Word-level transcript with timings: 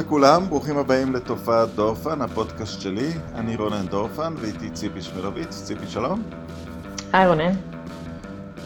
לכולם, 0.00 0.48
ברוכים 0.48 0.78
הבאים 0.78 1.12
לתופעת 1.14 1.68
דורפן, 1.74 2.22
הפודקאסט 2.22 2.80
שלי. 2.80 3.08
אני 3.34 3.56
רונן 3.56 3.86
דורפן 3.86 4.34
ואיתי 4.36 4.70
ציפי 4.70 5.02
שמלוביץ. 5.02 5.62
ציפי 5.64 5.86
שלום. 5.86 6.22
היי 7.12 7.28
רונן. 7.28 7.52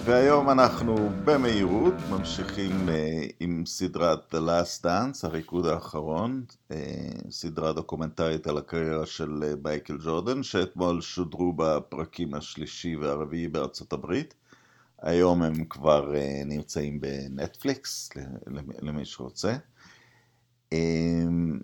והיום 0.04 0.50
אנחנו 0.50 1.10
במהירות 1.24 1.94
ממשיכים 2.10 2.88
uh, 2.88 2.92
עם 3.40 3.62
סדרת 3.66 4.34
The 4.34 4.38
Last 4.38 4.84
Dance, 4.84 5.26
הריקוד 5.26 5.66
האחרון, 5.66 6.44
uh, 6.70 6.74
סדרה 7.30 7.72
דוקומנטרית 7.72 8.46
על 8.46 8.58
הקריירה 8.58 9.06
של 9.06 9.42
uh, 9.42 9.64
מייקל 9.64 9.96
ג'ורדן, 10.04 10.42
שאתמול 10.42 11.00
שודרו 11.00 11.52
בפרקים 11.56 12.34
השלישי 12.34 12.96
והרביעי 12.96 13.48
בארצות 13.48 13.92
הברית. 13.92 14.34
היום 15.02 15.42
הם 15.42 15.64
כבר 15.64 16.12
uh, 16.14 16.44
נמצאים 16.46 17.00
בנטפליקס, 17.00 18.10
למי 18.82 19.04
שרוצה. 19.04 19.54
אמ, 20.74 21.58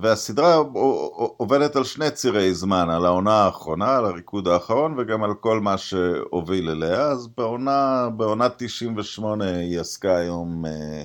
והסדרה 0.00 0.56
עובדת 1.36 1.76
על 1.76 1.84
שני 1.84 2.10
צירי 2.10 2.54
זמן, 2.54 2.90
על 2.90 3.06
העונה 3.06 3.32
האחרונה, 3.32 3.96
על 3.96 4.04
הריקוד 4.04 4.48
האחרון 4.48 4.98
וגם 4.98 5.24
על 5.24 5.34
כל 5.34 5.60
מה 5.60 5.78
שהוביל 5.78 6.70
אליה, 6.70 7.02
אז 7.02 7.26
בעונה, 7.26 8.08
בעונה 8.16 8.48
98 8.48 9.44
היא 9.44 9.80
עסקה 9.80 10.16
היום 10.16 10.66
אה, 10.66 11.04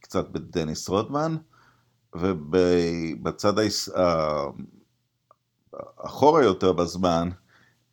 קצת 0.00 0.28
בדניס 0.28 0.88
רודמן, 0.88 1.36
ובצד 2.14 3.54
האחורה 5.98 6.44
יותר 6.44 6.72
בזמן, 6.72 7.28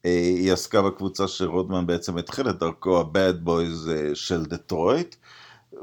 אה, 0.05 0.11
היא 0.11 0.53
עסקה 0.53 0.81
בקבוצה 0.81 1.27
שרודמן 1.27 1.87
בעצם 1.87 2.17
התחיל 2.17 2.49
את 2.49 2.59
דרכו, 2.59 2.99
ה-Bad 2.99 3.47
Boys 3.47 3.89
אה, 3.91 4.15
של 4.15 4.45
דטרויט, 4.45 5.15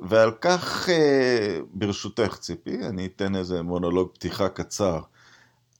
ועל 0.02 0.30
כך, 0.40 0.88
אה, 0.88 1.58
ברשותך 1.70 2.36
ציפי, 2.40 2.86
אני 2.86 3.06
אתן 3.06 3.36
איזה 3.36 3.62
מונולוג 3.62 4.08
פתיחה 4.14 4.48
קצר. 4.48 5.00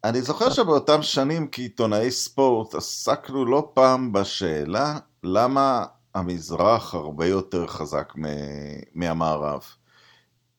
אני 0.05 0.23
זוכר 0.23 0.51
שבאותם 0.51 1.03
שנים 1.03 1.49
כעיתונאי 1.53 2.11
ספורט 2.11 2.75
עסקנו 2.75 3.45
לא 3.45 3.71
פעם 3.75 4.13
בשאלה 4.13 4.99
למה 5.23 5.85
המזרח 6.15 6.95
הרבה 6.95 7.27
יותר 7.27 7.67
חזק 7.67 8.13
מהמערב. 8.95 9.63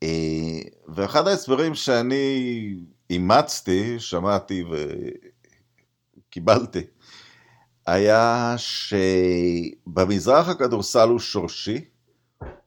אה, 0.04 0.60
ואחד 0.88 1.28
ההסברים 1.28 1.76
שאני 1.76 2.76
אימצתי, 3.10 4.00
שמעתי 4.00 4.64
וקיבלתי, 6.30 6.84
היה 7.86 8.56
שבמזרח 9.88 10.50
הכדורסל 10.50 11.10
הוא 11.10 11.20
שורשי, 11.20 11.86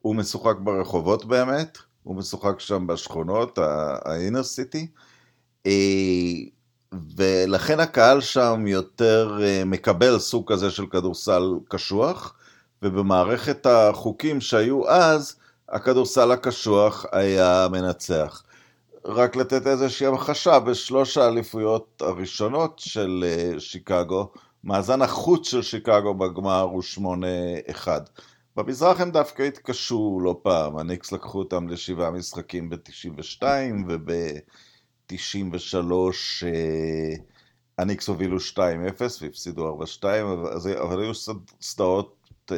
הוא 0.01 0.15
משוחק 0.15 0.55
ברחובות 0.59 1.25
באמת, 1.25 1.77
הוא 2.03 2.15
משוחק 2.15 2.59
שם 2.59 2.87
בשכונות, 2.87 3.57
ה-inner 3.57 4.43
city, 4.43 4.85
אה, 5.65 5.71
ולכן 7.17 7.79
הקהל 7.79 8.21
שם 8.21 8.67
יותר 8.67 9.39
אה, 9.41 9.65
מקבל 9.65 10.19
סוג 10.19 10.51
כזה 10.51 10.71
של 10.71 10.85
כדורסל 10.85 11.43
קשוח, 11.69 12.35
ובמערכת 12.81 13.65
החוקים 13.65 14.41
שהיו 14.41 14.89
אז, 14.89 15.35
הכדורסל 15.69 16.31
הקשוח 16.31 17.05
היה 17.11 17.67
מנצח. 17.71 18.43
רק 19.05 19.35
לתת 19.35 19.67
איזושהי 19.67 20.07
המחשה, 20.07 20.59
בשלוש 20.59 21.17
האליפויות 21.17 22.01
הראשונות 22.05 22.79
של 22.79 23.25
אה, 23.27 23.59
שיקגו, 23.59 24.31
מאזן 24.63 25.01
החוץ 25.01 25.47
של 25.47 25.61
שיקגו 25.61 26.13
בגמר 26.13 26.61
הוא 26.61 26.83
8-1. 27.75 27.87
במזרח 28.55 29.01
הם 29.01 29.11
דווקא 29.11 29.43
התקשו 29.43 30.19
לא 30.23 30.39
פעם, 30.43 30.77
הניקס 30.77 31.11
לקחו 31.11 31.39
אותם 31.39 31.67
לשבעה 31.67 32.11
משחקים 32.11 32.69
ב-92 32.69 33.43
וב-93 33.87 35.15
אה, 36.43 37.15
הניקס 37.77 38.07
הובילו 38.07 38.37
2-0 38.37 38.59
והפסידו 39.21 39.83
4-2, 40.01 40.03
אבל 40.81 41.01
היו 41.01 41.11
סדרות 41.61 42.31
אה, 42.51 42.57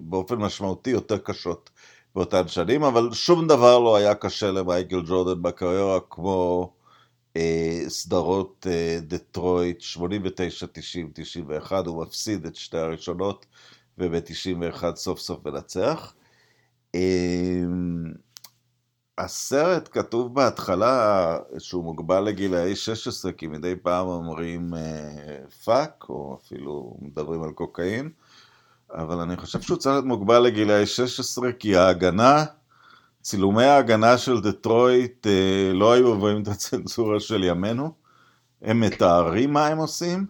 באופן 0.00 0.34
משמעותי 0.34 0.90
יותר 0.90 1.18
קשות 1.18 1.70
באותן 2.14 2.48
שנים, 2.48 2.82
אבל 2.82 3.12
שום 3.12 3.46
דבר 3.46 3.78
לא 3.78 3.96
היה 3.96 4.14
קשה 4.14 4.50
למייקל 4.50 5.02
ג'ורדן 5.06 5.42
בקריירה 5.42 5.98
כמו 6.10 6.72
אה, 7.36 7.82
סדרות 7.88 8.66
דטרויט 9.00 9.80
89, 9.80 10.66
90, 10.72 11.10
91, 11.14 11.86
הוא 11.86 12.02
מפסיד 12.02 12.46
את 12.46 12.56
שתי 12.56 12.78
הראשונות. 12.78 13.46
וב-91 13.98 14.94
סוף 14.94 15.20
סוף 15.20 15.46
מנצח. 15.46 16.14
אמ, 16.94 18.12
הסרט 19.18 19.88
כתוב 19.92 20.34
בהתחלה 20.34 21.38
שהוא 21.58 21.84
מוגבל 21.84 22.20
לגילאי 22.20 22.76
16, 22.76 23.32
כי 23.32 23.46
מדי 23.46 23.76
פעם 23.82 24.06
אומרים 24.06 24.74
fuck, 25.64 26.04
אה, 26.10 26.14
או 26.14 26.38
אפילו 26.42 26.96
מדברים 27.00 27.42
על 27.42 27.50
קוקאין, 27.50 28.10
אבל 28.90 29.18
אני 29.18 29.36
חושב 29.36 29.60
שהוא 29.60 29.76
צריך 29.78 29.92
להיות 29.92 30.04
מוגבל 30.04 30.38
לגילאי 30.38 30.86
16, 30.86 31.52
כי 31.52 31.76
ההגנה, 31.76 32.44
צילומי 33.22 33.64
ההגנה 33.64 34.18
של 34.18 34.40
דטרויט 34.40 35.26
אה, 35.26 35.72
לא 35.74 35.92
היו 35.92 36.06
עוברים 36.06 36.42
את 36.42 36.48
הצנזורה 36.48 37.20
של 37.20 37.44
ימינו, 37.44 37.92
הם 38.62 38.80
מתארים 38.80 39.52
מה 39.52 39.66
הם 39.66 39.78
עושים, 39.78 40.26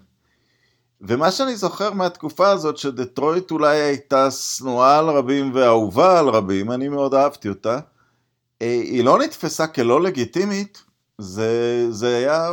ומה 1.00 1.30
שאני 1.30 1.56
זוכר 1.56 1.92
מהתקופה 1.92 2.48
הזאת, 2.48 2.76
שדטרויט 2.76 3.50
אולי 3.50 3.76
הייתה 3.76 4.30
שנואה 4.30 4.98
על 4.98 5.08
רבים 5.08 5.50
ואהובה 5.54 6.18
על 6.18 6.28
רבים, 6.28 6.72
אני 6.72 6.88
מאוד 6.88 7.14
אהבתי 7.14 7.48
אותה, 7.48 7.78
אה, 8.62 8.80
היא 8.84 9.04
לא 9.04 9.18
נתפסה 9.18 9.66
כלא 9.66 10.02
לגיטימית, 10.02 10.82
זה, 11.18 11.86
זה 11.90 12.16
היה, 12.16 12.50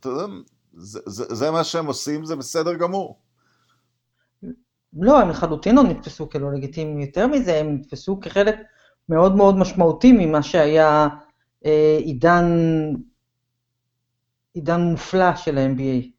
אתה 0.00 0.08
יודע, 0.08 0.26
זה, 0.74 1.00
זה, 1.06 1.24
זה 1.34 1.50
מה 1.50 1.64
שהם 1.64 1.86
עושים, 1.86 2.24
זה 2.24 2.36
בסדר 2.36 2.74
גמור. 2.74 3.18
לא, 4.96 5.20
הם 5.20 5.28
לחלוטין 5.28 5.76
לא 5.76 5.82
נתפסו 5.82 6.30
כלא 6.30 6.52
לגיטימיים, 6.52 7.00
יותר 7.00 7.26
מזה, 7.26 7.60
הם 7.60 7.74
נתפסו 7.74 8.20
כחלק 8.20 8.56
מאוד 9.08 9.36
מאוד 9.36 9.56
משמעותי 9.56 10.12
ממה 10.12 10.42
שהיה 10.42 11.08
אה, 11.66 11.98
עידן, 12.00 12.44
עידן 14.54 14.80
מופלא 14.80 15.36
של 15.36 15.58
ה-NBA. 15.58 16.13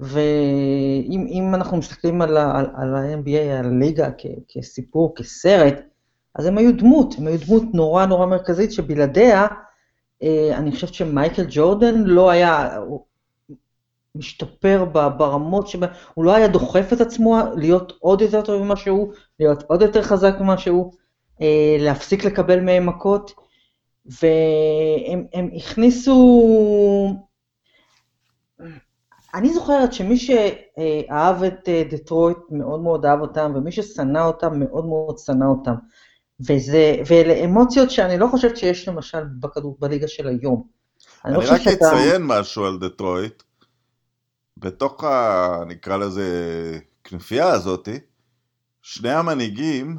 ואם 0.00 1.54
אנחנו 1.54 1.76
מסתכלים 1.76 2.22
על, 2.22 2.36
על, 2.36 2.66
על 2.76 2.94
ה-NBA, 2.94 3.58
על 3.58 3.66
הליגה 3.66 4.08
כסיפור, 4.48 5.14
כסרט, 5.16 5.80
אז 6.34 6.46
הם 6.46 6.58
היו 6.58 6.76
דמות, 6.76 7.14
הם 7.18 7.26
היו 7.26 7.38
דמות 7.46 7.62
נורא 7.74 8.06
נורא 8.06 8.26
מרכזית 8.26 8.72
שבלעדיה, 8.72 9.46
אה, 10.22 10.56
אני 10.56 10.72
חושבת 10.72 10.94
שמייקל 10.94 11.44
ג'ורדן 11.48 11.94
לא 12.04 12.30
היה 12.30 12.78
משתפר 14.14 14.84
ברמות 15.16 15.68
שבה, 15.68 15.86
הוא 16.14 16.24
לא 16.24 16.34
היה 16.34 16.48
דוחף 16.48 16.92
את 16.92 17.00
עצמו 17.00 17.36
להיות 17.56 17.92
עוד 18.00 18.20
יותר 18.20 18.42
טוב 18.42 18.62
ממה 18.62 18.76
שהוא, 18.76 19.12
להיות 19.40 19.62
עוד 19.62 19.82
יותר 19.82 20.02
חזק 20.02 20.34
ממה 20.40 20.58
שהוא, 20.58 20.92
אה, 21.40 21.76
להפסיק 21.80 22.24
לקבל 22.24 22.60
מהם 22.60 22.86
מכות, 22.86 23.34
והם 24.06 25.48
הכניסו 25.56 27.16
אני 29.34 29.54
זוכרת 29.54 29.92
שמי 29.92 30.16
שאהב 30.16 31.42
את 31.42 31.68
אה, 31.68 31.82
דטרויט 31.90 32.38
מאוד 32.50 32.80
מאוד 32.80 33.06
אהב 33.06 33.20
אותם, 33.20 33.52
ומי 33.54 33.72
ששנא 33.72 34.18
אותם 34.18 34.60
מאוד 34.60 34.86
מאוד 34.86 35.18
שנא 35.18 35.44
אותם. 35.44 35.74
וזה, 36.40 36.96
ואלה 37.06 37.44
אמוציות 37.44 37.90
שאני 37.90 38.18
לא 38.18 38.26
חושבת 38.30 38.56
שיש 38.56 38.88
למשל 38.88 39.24
בכדור, 39.40 39.76
בליגה 39.80 40.08
של 40.08 40.28
היום. 40.28 40.66
אני, 41.24 41.36
אני 41.36 41.46
רק 41.46 41.60
שאתה... 41.60 41.88
אציין 41.88 42.22
משהו 42.24 42.64
על 42.64 42.78
דטרויט. 42.78 43.42
בתוך 44.56 45.04
ה... 45.04 45.64
נקרא 45.66 45.96
לזה 45.96 46.24
כנופיה 47.04 47.48
הזאתי, 47.48 47.98
שני 48.82 49.10
המנהיגים 49.10 49.98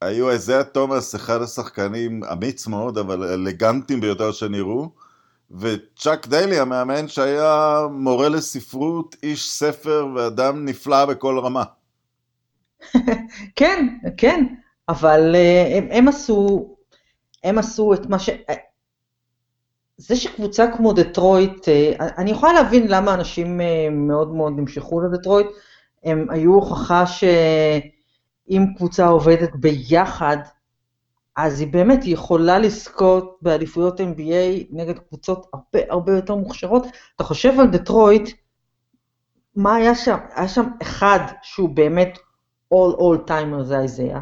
היו 0.00 0.30
איזיה 0.30 0.64
תומאס, 0.64 1.14
אחד 1.14 1.42
השחקנים 1.42 2.24
אמיץ 2.24 2.66
מאוד, 2.66 2.98
אבל 2.98 3.22
אלגנטיים 3.22 4.00
ביותר 4.00 4.32
שנראו, 4.32 4.90
וצ'אק 5.60 6.26
דיילי 6.26 6.58
המאמן 6.58 7.08
שהיה 7.08 7.80
מורה 7.90 8.28
לספרות, 8.28 9.16
איש 9.22 9.50
ספר 9.50 10.06
ואדם 10.14 10.64
נפלא 10.64 11.04
בכל 11.04 11.38
רמה. 11.38 11.64
כן, 13.56 13.98
כן, 14.16 14.46
אבל 14.88 15.34
אה, 15.34 15.78
הם, 15.78 15.88
הם 15.90 16.08
עשו, 16.08 16.68
הם 17.44 17.58
עשו 17.58 17.94
את 17.94 18.06
מה 18.06 18.18
ש... 18.18 18.28
אה, 18.28 18.54
זה 19.96 20.16
שקבוצה 20.16 20.66
כמו 20.76 20.92
דטרויט, 20.92 21.68
אה, 21.68 21.92
אני 22.18 22.30
יכולה 22.30 22.52
להבין 22.52 22.86
למה 22.88 23.14
אנשים 23.14 23.60
מאוד 23.90 24.34
מאוד 24.34 24.52
נמשכו 24.56 25.00
לדטרויט, 25.00 25.46
הם 26.04 26.26
היו 26.30 26.54
הוכחה 26.54 27.06
שאם 27.06 28.64
קבוצה 28.76 29.06
עובדת 29.06 29.50
ביחד, 29.54 30.36
אז 31.36 31.60
היא 31.60 31.72
באמת 31.72 32.00
יכולה 32.04 32.58
לזכות 32.58 33.38
באליפויות 33.42 34.00
NBA 34.00 34.66
נגד 34.70 34.98
קבוצות 34.98 35.46
הרבה 35.52 35.78
הרבה 35.90 36.16
יותר 36.16 36.34
מוכשרות. 36.34 36.86
אתה 37.16 37.24
חושב 37.24 37.60
על 37.60 37.66
דטרויט, 37.66 38.30
מה 39.56 39.74
היה 39.74 39.94
שם? 39.94 40.16
היה 40.34 40.48
שם 40.48 40.64
אחד 40.82 41.20
שהוא 41.42 41.68
באמת 41.68 42.18
all, 42.74 42.96
all 42.98 43.28
timer 43.30 43.62
זה 43.62 43.80
אייזיאה, 43.80 44.20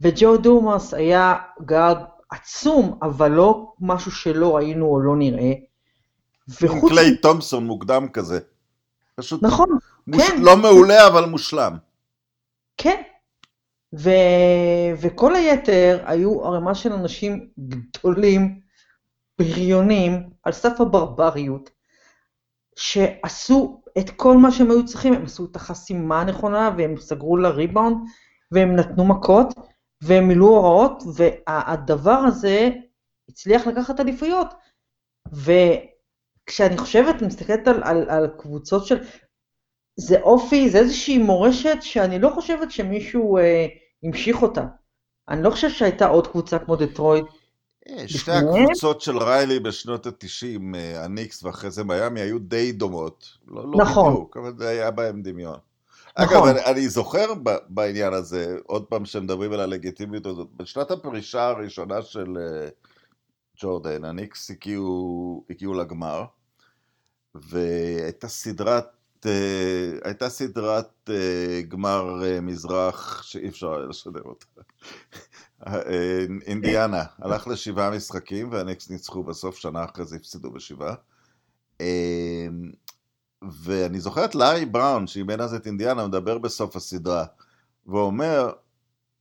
וג'ו 0.00 0.36
דומארס 0.36 0.94
היה 0.94 1.34
גארד 1.64 1.98
עצום, 2.30 2.98
אבל 3.02 3.30
לא 3.30 3.72
משהו 3.80 4.10
שלא 4.10 4.56
ראינו 4.56 4.86
או 4.86 5.00
לא 5.00 5.16
נראה. 5.16 5.52
וחוץ... 6.48 6.90
קליי 6.90 7.16
תומפסון 7.16 7.66
מוקדם 7.66 8.08
כזה. 8.08 8.40
פשוט 9.14 9.42
נכון, 9.42 9.68
מוש... 10.06 10.22
כן. 10.22 10.42
לא 10.42 10.56
מעולה, 10.56 11.06
אבל 11.06 11.24
מושלם. 11.24 11.76
כן. 12.76 13.02
ו... 13.98 14.10
וכל 15.00 15.34
היתר 15.34 16.02
היו 16.06 16.44
ערימה 16.44 16.74
של 16.74 16.92
אנשים 16.92 17.48
גדולים, 17.58 18.60
בריונים, 19.38 20.30
על 20.42 20.52
סף 20.52 20.80
הברבריות, 20.80 21.70
שעשו 22.76 23.82
את 23.98 24.10
כל 24.10 24.36
מה 24.36 24.52
שהם 24.52 24.70
היו 24.70 24.86
צריכים, 24.86 25.12
הם 25.12 25.24
עשו 25.24 25.44
את 25.44 25.56
החסימה 25.56 26.20
הנכונה, 26.20 26.70
והם 26.78 26.96
סגרו 26.96 27.36
לריבאונד, 27.36 27.96
והם 28.52 28.76
נתנו 28.76 29.04
מכות, 29.04 29.54
והם 30.02 30.28
מילאו 30.28 30.48
הוראות, 30.48 31.02
והדבר 31.14 32.10
הזה 32.10 32.70
הצליח 33.28 33.66
לקחת 33.66 34.00
אליפויות. 34.00 34.54
וכשאני 35.32 36.78
חושבת, 36.78 37.14
אני 37.18 37.26
מסתכלת 37.26 37.68
על, 37.68 37.82
על, 37.82 38.10
על 38.10 38.28
קבוצות 38.38 38.86
של... 38.86 39.02
זה 39.96 40.20
אופי, 40.20 40.70
זה 40.70 40.78
איזושהי 40.78 41.18
מורשת 41.18 41.76
שאני 41.80 42.18
לא 42.18 42.30
חושבת 42.34 42.70
שמישהו 42.70 43.38
אה, 43.38 43.66
המשיך 44.02 44.42
אותה. 44.42 44.64
אני 45.28 45.42
לא 45.42 45.50
חושבת 45.50 45.70
שהייתה 45.70 46.06
עוד 46.06 46.26
קבוצה 46.26 46.58
כמו 46.58 46.76
דטרויט. 46.76 47.24
אה, 47.88 48.08
שתי 48.08 48.32
הקבוצות 48.32 49.00
של 49.00 49.18
ריילי 49.18 49.60
בשנות 49.60 50.06
ה-90, 50.06 50.74
אה, 50.74 51.04
הניקס 51.04 51.42
ואחרי 51.42 51.70
זה 51.70 51.84
מיאמי, 51.84 52.20
היו 52.20 52.38
די 52.38 52.72
דומות. 52.72 53.28
לא, 53.48 53.62
לא 53.64 53.78
נכון. 53.78 54.12
בדיוק, 54.12 54.36
אבל 54.36 54.52
זה 54.58 54.68
היה 54.68 54.90
בהם 54.90 55.22
דמיון. 55.22 55.58
נכון. 56.18 56.36
אגב, 56.36 56.46
אני, 56.46 56.64
אני 56.64 56.88
זוכר 56.88 57.34
בעניין 57.68 58.12
הזה, 58.12 58.56
עוד 58.66 58.84
פעם 58.84 59.04
שמדברים 59.04 59.52
על 59.52 59.60
הלגיטימיות 59.60 60.26
הזאת, 60.26 60.48
בשנת 60.56 60.90
הפרישה 60.90 61.48
הראשונה 61.48 62.02
של 62.02 62.36
uh, 62.36 62.88
ג'ורדן, 63.60 64.04
הניקס 64.04 64.50
הגיעו, 64.50 65.44
הגיעו 65.50 65.74
לגמר, 65.74 66.24
והייתה 67.34 68.28
סדרת, 68.28 68.86
הייתה 70.04 70.28
סדרת 70.28 71.08
uh, 71.08 71.12
גמר 71.68 72.20
uh, 72.22 72.40
מזרח 72.40 73.22
שאי 73.22 73.48
אפשר 73.48 73.74
היה 73.74 73.86
לשדר 73.86 74.22
אותה. 74.22 74.46
אינדיאנה 76.46 77.04
הלך 77.18 77.48
לשבעה 77.48 77.90
משחקים 77.90 78.52
והניקס 78.52 78.90
ניצחו 78.90 79.22
בסוף, 79.22 79.56
שנה 79.56 79.84
אחרי 79.84 80.04
זה 80.04 80.16
הפסידו 80.16 80.50
בשבעה. 80.50 80.94
ואני 83.42 84.00
זוכר 84.00 84.24
את 84.24 84.34
לארי 84.34 84.66
בראון, 84.66 85.06
שאימן 85.06 85.40
אז 85.40 85.54
את 85.54 85.66
אינדיאנה, 85.66 86.06
מדבר 86.06 86.38
בסוף 86.38 86.76
הסדרה, 86.76 87.24
ואומר, 87.86 88.52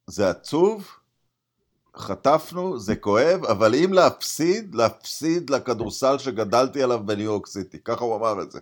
זה 0.07 0.29
עצוב, 0.29 0.87
חטפנו, 1.97 2.79
זה 2.79 2.95
כואב, 2.95 3.45
אבל 3.45 3.75
אם 3.75 3.93
להפסיד, 3.93 4.75
להפסיד 4.75 5.49
לכדורסל 5.49 6.17
שגדלתי 6.17 6.83
עליו 6.83 7.05
בניו 7.05 7.25
יורק 7.25 7.47
סיטי, 7.47 7.79
ככה 7.83 8.03
הוא 8.03 8.15
אמר 8.15 8.41
את 8.41 8.51
זה. 8.51 8.59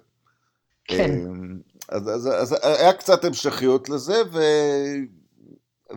כן. 0.88 1.12
אמ, 1.12 1.60
אז, 1.90 2.10
אז, 2.10 2.28
אז 2.28 2.56
היה 2.64 2.94
קצת 2.94 3.26
המשכיות 3.26 3.90
לזה, 3.90 4.22
ו, 4.32 4.40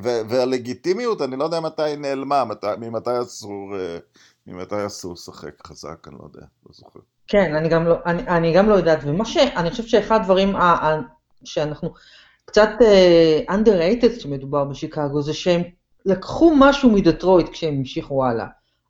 ו, 0.03 0.09
והלגיטימיות, 0.29 1.23
אני 1.23 1.37
לא 1.37 1.45
יודע 1.45 1.61
מתי 1.61 1.97
נעלמה, 1.99 2.45
מתי, 2.45 2.67
ממתי 2.79 3.11
אסור, 3.23 3.77
אה, 3.79 3.99
ממתי 4.47 4.87
אסור 4.87 5.13
לשחק 5.13 5.67
חזק, 5.67 6.09
אני 6.09 6.17
לא 6.19 6.25
יודע, 6.25 6.47
לא 6.67 6.73
זוכר. 6.73 7.01
כן, 7.27 7.55
אני 7.55 7.69
גם 7.69 7.87
לא, 7.87 7.97
אני, 8.07 8.23
אני 8.23 8.53
גם 8.55 8.69
לא 8.69 8.75
יודעת, 8.75 8.99
ומה 9.03 9.25
שאני 9.25 9.71
חושבת 9.71 9.89
שאחד 9.89 10.21
הדברים 10.21 10.57
ה, 10.57 10.63
ה, 10.63 11.01
שאנחנו 11.45 11.93
קצת 12.45 12.71
uh, 12.81 13.51
underrated 13.51 14.19
כשמדובר 14.19 14.65
בשיקגו, 14.65 15.23
זה 15.23 15.35
שהם 15.35 15.63
לקחו 16.07 16.53
משהו 16.59 16.91
מדטרויט 16.91 17.49
כשהם 17.49 17.75
המשיכו 17.75 18.25
הלאה. 18.25 18.47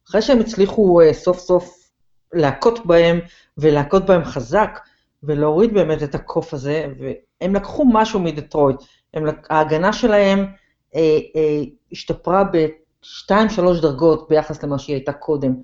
אחרי 0.08 0.23
שהם 0.23 0.41
הצליחו 0.41 1.00
uh, 1.02 1.14
סוף 1.14 1.38
סוף 1.38 1.91
להכות 2.32 2.87
בהם, 2.87 3.20
ולהכות 3.58 4.06
בהם 4.06 4.25
חזק, 4.25 4.79
ולהוריד 5.23 5.75
באמת 5.75 6.03
את 6.03 6.15
הקוף 6.15 6.55
הזה, 6.55 6.87
והם 6.99 7.55
לקחו 7.55 7.85
משהו 7.93 8.21
מדטרויט. 8.21 8.77
הם, 9.15 9.25
ההגנה 9.51 9.93
שלהם 9.93 10.47
uh, 10.93 10.97
uh, 10.97 11.71
השתפרה 11.93 12.45
ב-2-3 12.45 13.83
דרגות 13.83 14.29
ביחס 14.29 14.63
למה 14.63 14.79
שהיא 14.79 14.97
הייתה 14.97 15.13
קודם. 15.13 15.55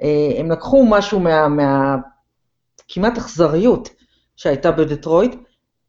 Uh, 0.00 0.04
הם 0.38 0.50
לקחו 0.50 0.86
משהו 0.90 1.20
מה... 1.20 1.48
מה 1.48 1.96
כמעט 2.88 3.18
אכזריות 3.18 3.88
שהייתה 4.36 4.72
בדטרויט, 4.72 5.34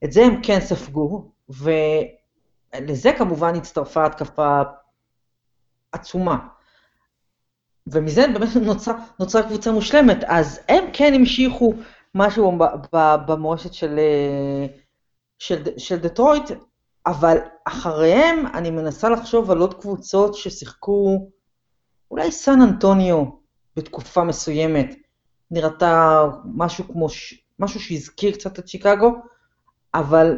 את 0.03 0.11
זה 0.11 0.25
הם 0.25 0.41
כן 0.43 0.59
ספגו, 0.59 1.31
ולזה 1.49 3.11
כמובן 3.17 3.55
הצטרפה 3.55 4.05
התקפה 4.05 4.61
עצומה. 5.91 6.37
ומזה 7.87 8.25
באמת 8.27 8.55
נוצרה, 8.55 8.95
נוצרה 9.19 9.43
קבוצה 9.43 9.71
מושלמת, 9.71 10.23
אז 10.27 10.59
הם 10.69 10.83
כן 10.93 11.13
המשיכו 11.13 11.73
משהו 12.15 12.57
במורשת 13.27 13.73
של, 13.73 13.99
של, 15.39 15.63
של 15.77 15.99
דטרויט, 15.99 16.51
אבל 17.05 17.37
אחריהם 17.65 18.47
אני 18.53 18.71
מנסה 18.71 19.09
לחשוב 19.09 19.51
על 19.51 19.57
עוד 19.57 19.73
קבוצות 19.73 20.35
ששיחקו, 20.35 21.29
אולי 22.11 22.31
סן 22.31 22.61
אנטוניו 22.61 23.25
בתקופה 23.75 24.23
מסוימת, 24.23 24.95
נראתה 25.51 26.23
משהו 26.45 26.83
כמו, 26.87 27.07
משהו 27.59 27.79
שהזכיר 27.79 28.33
קצת 28.33 28.59
את 28.59 28.67
שיקגו, 28.67 29.15
אבל 29.93 30.37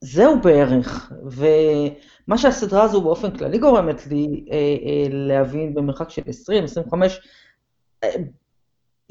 זהו 0.00 0.40
בערך, 0.40 1.12
ומה 1.24 2.38
שהסדרה 2.38 2.82
הזו 2.82 3.02
באופן 3.02 3.38
כללי 3.38 3.58
גורמת 3.58 4.06
לי 4.06 4.46
אה, 4.50 4.56
אה, 4.56 5.06
להבין 5.10 5.74
במרחק 5.74 6.10
של 6.10 6.22
20, 6.26 6.64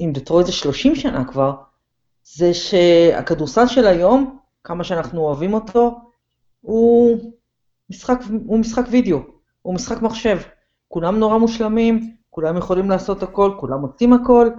אם 0.00 0.12
דטרויט 0.12 0.46
זה 0.46 0.52
30 0.52 0.94
שנה 0.94 1.24
כבר, 1.24 1.54
זה 2.24 2.54
שהכדורסל 2.54 3.66
של 3.66 3.86
היום, 3.86 4.38
כמה 4.64 4.84
שאנחנו 4.84 5.20
אוהבים 5.20 5.54
אותו, 5.54 6.00
הוא 6.60 7.18
משחק, 7.90 8.18
הוא 8.46 8.58
משחק 8.58 8.84
וידאו, 8.90 9.18
הוא 9.62 9.74
משחק 9.74 10.02
מחשב. 10.02 10.38
כולם 10.88 11.18
נורא 11.18 11.38
מושלמים, 11.38 12.14
כולם 12.30 12.56
יכולים 12.56 12.90
לעשות 12.90 13.22
הכל, 13.22 13.52
כולם 13.60 13.80
עושים 13.82 14.12
הכל, 14.12 14.50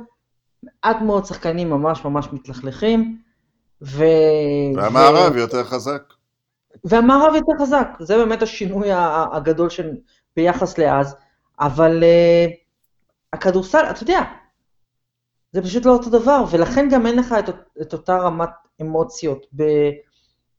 מעט 0.63 1.01
מאוד 1.01 1.25
שחקנים 1.25 1.69
ממש 1.69 2.05
ממש 2.05 2.27
מתלכלכים, 2.33 3.17
ו... 3.81 4.03
והמערב 4.75 5.33
ו... 5.35 5.39
יותר 5.39 5.63
חזק. 5.63 6.01
והמערב 6.83 7.35
יותר 7.35 7.63
חזק, 7.63 7.87
זה 7.99 8.17
באמת 8.17 8.41
השינוי 8.41 8.87
הגדול 9.33 9.69
של... 9.69 9.91
ביחס 10.35 10.77
לאז, 10.77 11.15
אבל 11.59 12.03
uh, 12.03 12.51
הכדורסל, 13.33 13.85
אתה 13.89 14.03
יודע, 14.03 14.21
זה 15.51 15.61
פשוט 15.61 15.85
לא 15.85 15.91
אותו 15.91 16.09
דבר, 16.09 16.43
ולכן 16.51 16.89
גם 16.91 17.07
אין 17.07 17.15
לך 17.15 17.35
את, 17.39 17.49
את 17.81 17.93
אותה 17.93 18.17
רמת 18.17 18.49
אמוציות, 18.81 19.45
ב... 19.55 19.63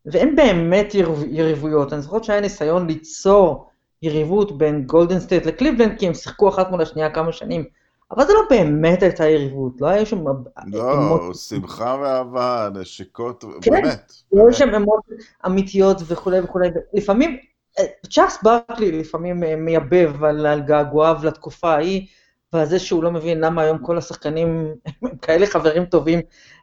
ואין 0.06 0.36
באמת 0.36 0.94
יריבויות. 1.30 1.92
אני 1.92 2.02
זוכרת 2.02 2.24
שהיה 2.24 2.40
ניסיון 2.40 2.86
ליצור 2.86 3.70
יריבות 4.02 4.58
בין 4.58 4.84
גולדן 4.86 5.20
סטייט 5.20 5.46
לקליבלנד, 5.46 5.98
כי 5.98 6.06
הם 6.06 6.14
שיחקו 6.14 6.48
אחת 6.48 6.70
מול 6.70 6.82
השנייה 6.82 7.10
כמה 7.10 7.32
שנים, 7.32 7.64
אבל 8.10 8.26
זה 8.26 8.32
לא 8.32 8.40
באמת 8.50 9.02
הייתה 9.02 9.28
יריבות, 9.28 9.80
לא 9.80 9.86
היה 9.86 10.06
שם... 10.06 10.24
לא, 10.66 10.94
אמות... 10.94 11.36
שמחה 11.36 11.96
ואהבה, 12.02 12.68
נשיקות, 12.74 13.44
כן, 13.62 13.70
באמת. 13.70 14.12
לא 14.32 14.42
היו 14.42 14.52
שם 14.52 14.74
אמוציות 14.74 15.04
אמיתיות 15.46 15.96
וכולי 16.06 16.40
וכולי. 16.40 16.68
לפעמים, 16.94 17.36
אה, 17.78 17.84
צ'אס 18.10 18.38
ברקלי 18.42 18.92
לפעמים 18.92 19.44
אה, 19.44 19.56
מייבב 19.56 20.24
על, 20.24 20.46
על 20.46 20.60
געגועיו 20.60 21.16
לתקופה 21.22 21.70
ההיא, 21.70 22.06
ועל 22.52 22.66
זה 22.66 22.78
שהוא 22.78 23.02
לא 23.02 23.10
מבין 23.10 23.40
למה 23.40 23.62
היום 23.62 23.78
כל 23.78 23.98
השחקנים 23.98 24.74
הם 25.02 25.16
כאלה 25.22 25.46
חברים 25.46 25.84
טובים 25.84 26.20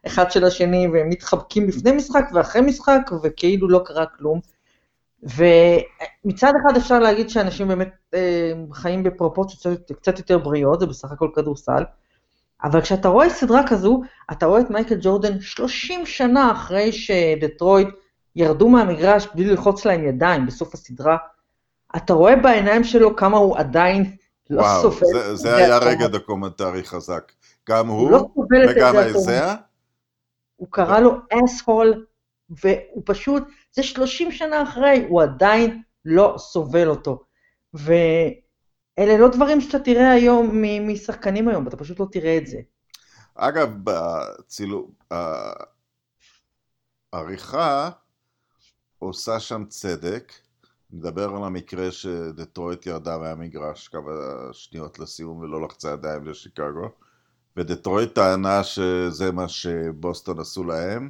אחד 0.08 0.32
של 0.32 0.46
השני, 0.46 0.88
והם 0.88 1.10
מתחבקים 1.10 1.67
לפני 1.67 1.91
משחק 1.91 2.25
ואחרי 2.34 2.62
משחק, 2.62 3.12
וכאילו 3.24 3.70
לא 3.70 3.82
קרה 3.86 4.06
כלום. 4.06 4.39
ומצד 5.24 6.53
אחד 6.62 6.77
אפשר 6.77 7.00
להגיד 7.00 7.29
שאנשים 7.29 7.67
באמת 7.67 7.89
אה, 8.13 8.51
חיים 8.74 9.03
בפרופורציות 9.03 9.91
קצת 9.91 10.17
יותר 10.17 10.38
בריאות, 10.38 10.79
זה 10.79 10.86
בסך 10.86 11.12
הכל 11.12 11.29
כדורסל, 11.36 11.84
אבל 12.63 12.82
כשאתה 12.82 13.08
רואה 13.08 13.29
סדרה 13.29 13.67
כזו, 13.67 14.01
אתה 14.32 14.46
רואה 14.46 14.62
את 14.62 14.70
מייקל 14.70 14.98
ג'ורדן 15.01 15.41
30 15.41 16.06
שנה 16.06 16.51
אחרי 16.51 16.91
שדטרויט 16.91 17.88
ירדו 18.36 18.70
מהמגרש 18.70 19.27
בלי 19.36 19.46
ללחוץ 19.46 19.86
להם 19.86 20.03
ידיים 20.03 20.46
בסוף 20.46 20.74
הסדרה, 20.74 21.17
אתה 21.96 22.13
רואה 22.13 22.36
בעיניים 22.36 22.84
שלו 22.84 23.15
כמה 23.15 23.38
הוא 23.38 23.58
עדיין 23.58 24.15
לא 24.49 24.61
וואו, 24.61 24.81
סובל. 24.81 25.07
זה, 25.13 25.35
זה 25.35 25.55
היה 25.55 25.77
רגע 25.77 26.07
דוקומנטרי 26.07 26.83
חזק. 26.83 27.31
גם 27.69 27.87
הוא, 27.87 27.99
הוא 27.99 28.11
לא 28.11 28.27
וגם 28.69 28.95
אייזיאה. 28.95 29.55
הוא 30.55 30.67
קרא 30.71 30.99
לו 30.99 31.11
asshole, 31.45 32.05
והוא 32.49 33.03
פשוט, 33.05 33.43
זה 33.71 33.83
30 33.83 34.31
שנה 34.31 34.63
אחרי, 34.63 35.05
הוא 35.09 35.21
עדיין 35.21 35.81
לא 36.05 36.35
סובל 36.37 36.87
אותו. 36.87 37.23
ואלה 37.73 39.17
לא 39.19 39.27
דברים 39.27 39.61
שאתה 39.61 39.79
תראה 39.79 40.11
היום 40.11 40.63
משחקנים 40.81 41.47
היום, 41.47 41.67
אתה 41.67 41.77
פשוט 41.77 41.99
לא 41.99 42.05
תראה 42.11 42.37
את 42.37 42.47
זה. 42.47 42.57
אגב, 43.35 43.69
בצילום, 43.83 44.91
העריכה 47.13 47.89
עושה 48.99 49.39
שם 49.39 49.65
צדק, 49.65 50.33
נדבר 50.91 51.36
על 51.36 51.44
המקרה 51.44 51.91
שדטרויט 51.91 52.86
ירדה 52.86 53.17
מהמגרש 53.17 53.88
כמה 53.88 54.12
שניות 54.51 55.00
לסיום 55.00 55.38
ולא 55.38 55.62
לחצה 55.62 55.89
ידיים 55.89 56.25
לשיקגו, 56.25 56.89
ודטרויט 57.58 58.15
טענה 58.15 58.63
שזה 58.63 59.32
מה 59.32 59.48
שבוסטון 59.48 60.39
עשו 60.39 60.63
להם, 60.63 61.10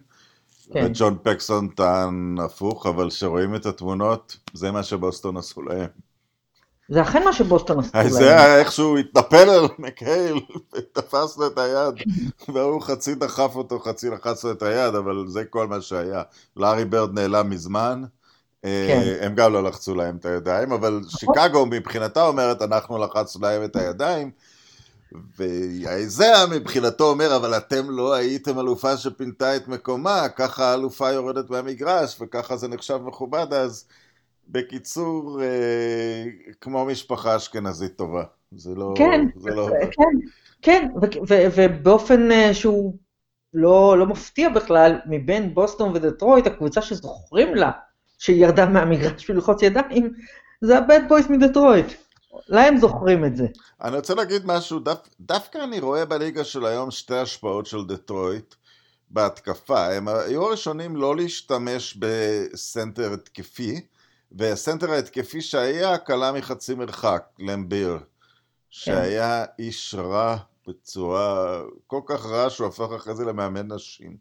כן. 0.74 0.86
וג'ון 0.86 1.18
פקסון 1.24 1.68
טען 1.68 2.38
הפוך, 2.42 2.86
אבל 2.86 3.10
כשרואים 3.10 3.56
את 3.56 3.66
התמונות, 3.66 4.38
זה 4.54 4.72
מה 4.72 4.84
שבוסטון 4.84 5.38
עשו 5.38 5.62
להם. 5.62 5.88
זה 6.90 7.02
אכן 7.02 7.24
מה 7.24 7.34
שבוסטון 7.34 7.80
עשו 7.80 7.92
להם. 7.98 8.10
זה 8.10 8.30
היה 8.30 8.60
איכשהו 8.60 8.98
התנפל 8.98 9.50
על 9.50 9.66
מקהיל 9.80 10.40
ותפס 10.76 11.38
לו 11.38 11.48
את 11.48 11.58
היד, 11.58 11.94
והוא 12.54 12.82
חצי 12.82 13.16
דחף 13.16 13.56
אותו, 13.56 13.80
חצי 13.80 14.10
לחץ 14.10 14.44
לו 14.44 14.52
את 14.52 14.62
היד, 14.62 14.96
אבל 14.96 15.28
זה 15.28 15.46
כל 15.46 15.68
מה 15.68 15.82
שהיה. 15.82 16.24
לארי 16.56 16.86
ברד 16.86 17.14
נעלם 17.14 17.50
מזמן, 17.50 18.04
כן. 18.88 19.26
הם 19.26 19.36
גם 19.36 19.54
לא 19.54 19.64
לחצו 19.64 19.96
להם 19.96 20.18
את 20.18 20.26
הידיים, 20.26 20.72
אבל 20.72 21.02
נכון. 21.06 21.20
שיקגו 21.20 21.66
מבחינתה 21.66 22.28
אומרת, 22.28 22.62
אנחנו 22.62 22.98
לחצנו 22.98 23.42
להם 23.42 23.64
את 23.64 23.76
הידיים, 23.76 24.32
והאיזאה 25.38 26.46
מבחינתו 26.52 27.10
אומר, 27.10 27.36
אבל 27.36 27.58
אתם 27.58 27.90
לא 27.90 28.14
הייתם 28.14 28.60
אלופה 28.60 28.98
שפינתה 28.98 29.56
את 29.56 29.68
מקומה, 29.68 30.30
ככה 30.36 30.66
האלופה 30.66 31.12
יורדת 31.12 31.50
מהמגרש, 31.50 32.18
וככה 32.22 32.58
זה 32.58 32.68
נחשב 32.68 32.98
מכובד, 32.98 33.54
אז 33.54 33.86
בקיצור, 34.50 35.42
אה, 35.42 36.24
כמו 36.62 36.86
משפחה 36.86 37.36
אשכנזית 37.36 37.96
טובה. 37.96 38.24
זה 38.52 38.76
לא... 38.76 38.94
כן, 38.98 39.26
זה 39.36 39.50
לא... 39.50 39.70
כן, 39.92 40.28
כן, 40.62 40.88
ובאופן 41.30 42.32
אה, 42.32 42.54
שהוא 42.54 42.94
לא, 43.54 43.98
לא 43.98 44.06
מפתיע 44.06 44.50
בכלל, 44.50 45.00
מבין 45.06 45.54
בוסטון 45.54 45.96
ודטרויט, 45.96 46.48
הקבוצה 46.48 46.82
שזוכרים 46.82 47.56
לה 47.56 47.72
שהיא 48.18 48.46
ירדה 48.46 48.66
מהמגרש 48.66 49.10
בלי 49.10 49.30
ללחוץ 49.30 49.62
ידיים, 49.62 50.14
זה 50.62 50.78
ה 50.78 50.83
Bad 50.83 51.00
Boys 51.08 51.30
מדטרויט. 51.30 51.94
להם 52.48 52.78
זוכרים 52.78 53.26
את 53.26 53.36
זה. 53.36 53.46
אני 53.82 53.96
רוצה 53.96 54.16
להגיד 54.16 54.42
משהו, 54.46 54.80
דו, 54.80 54.92
דווקא 55.20 55.58
אני 55.64 55.80
רואה 55.80 56.06
בליגה 56.06 56.44
של 56.44 56.66
היום 56.66 56.92
שתי 56.92 57.16
השפעות 57.16 57.66
של 57.66 57.86
דטרויט 57.88 58.56
בהתקפה. 59.10 59.94
הם 59.94 60.08
היו 60.08 60.48
הראשונים 60.48 60.96
לא 60.96 61.16
להשתמש 61.16 61.98
בסנטר 62.00 63.14
התקפי, 63.14 63.82
והסנטר 64.32 64.92
ההתקפי 64.92 65.42
שהיה 65.42 65.98
קלה 65.98 66.32
מחצי 66.32 66.76
מרחק, 66.76 67.24
למביר, 67.40 67.98
שהיה 68.70 69.46
כן. 69.46 69.64
איש 69.64 69.96
רע 69.96 70.38
בצורה 70.68 71.62
כל 71.88 72.02
כך 72.06 72.26
רע 72.26 72.50
שהוא 72.50 72.68
הפך 72.68 72.88
אחרי 72.96 73.16
זה 73.16 73.26
למאמן 73.26 73.72
נשים. 73.74 74.18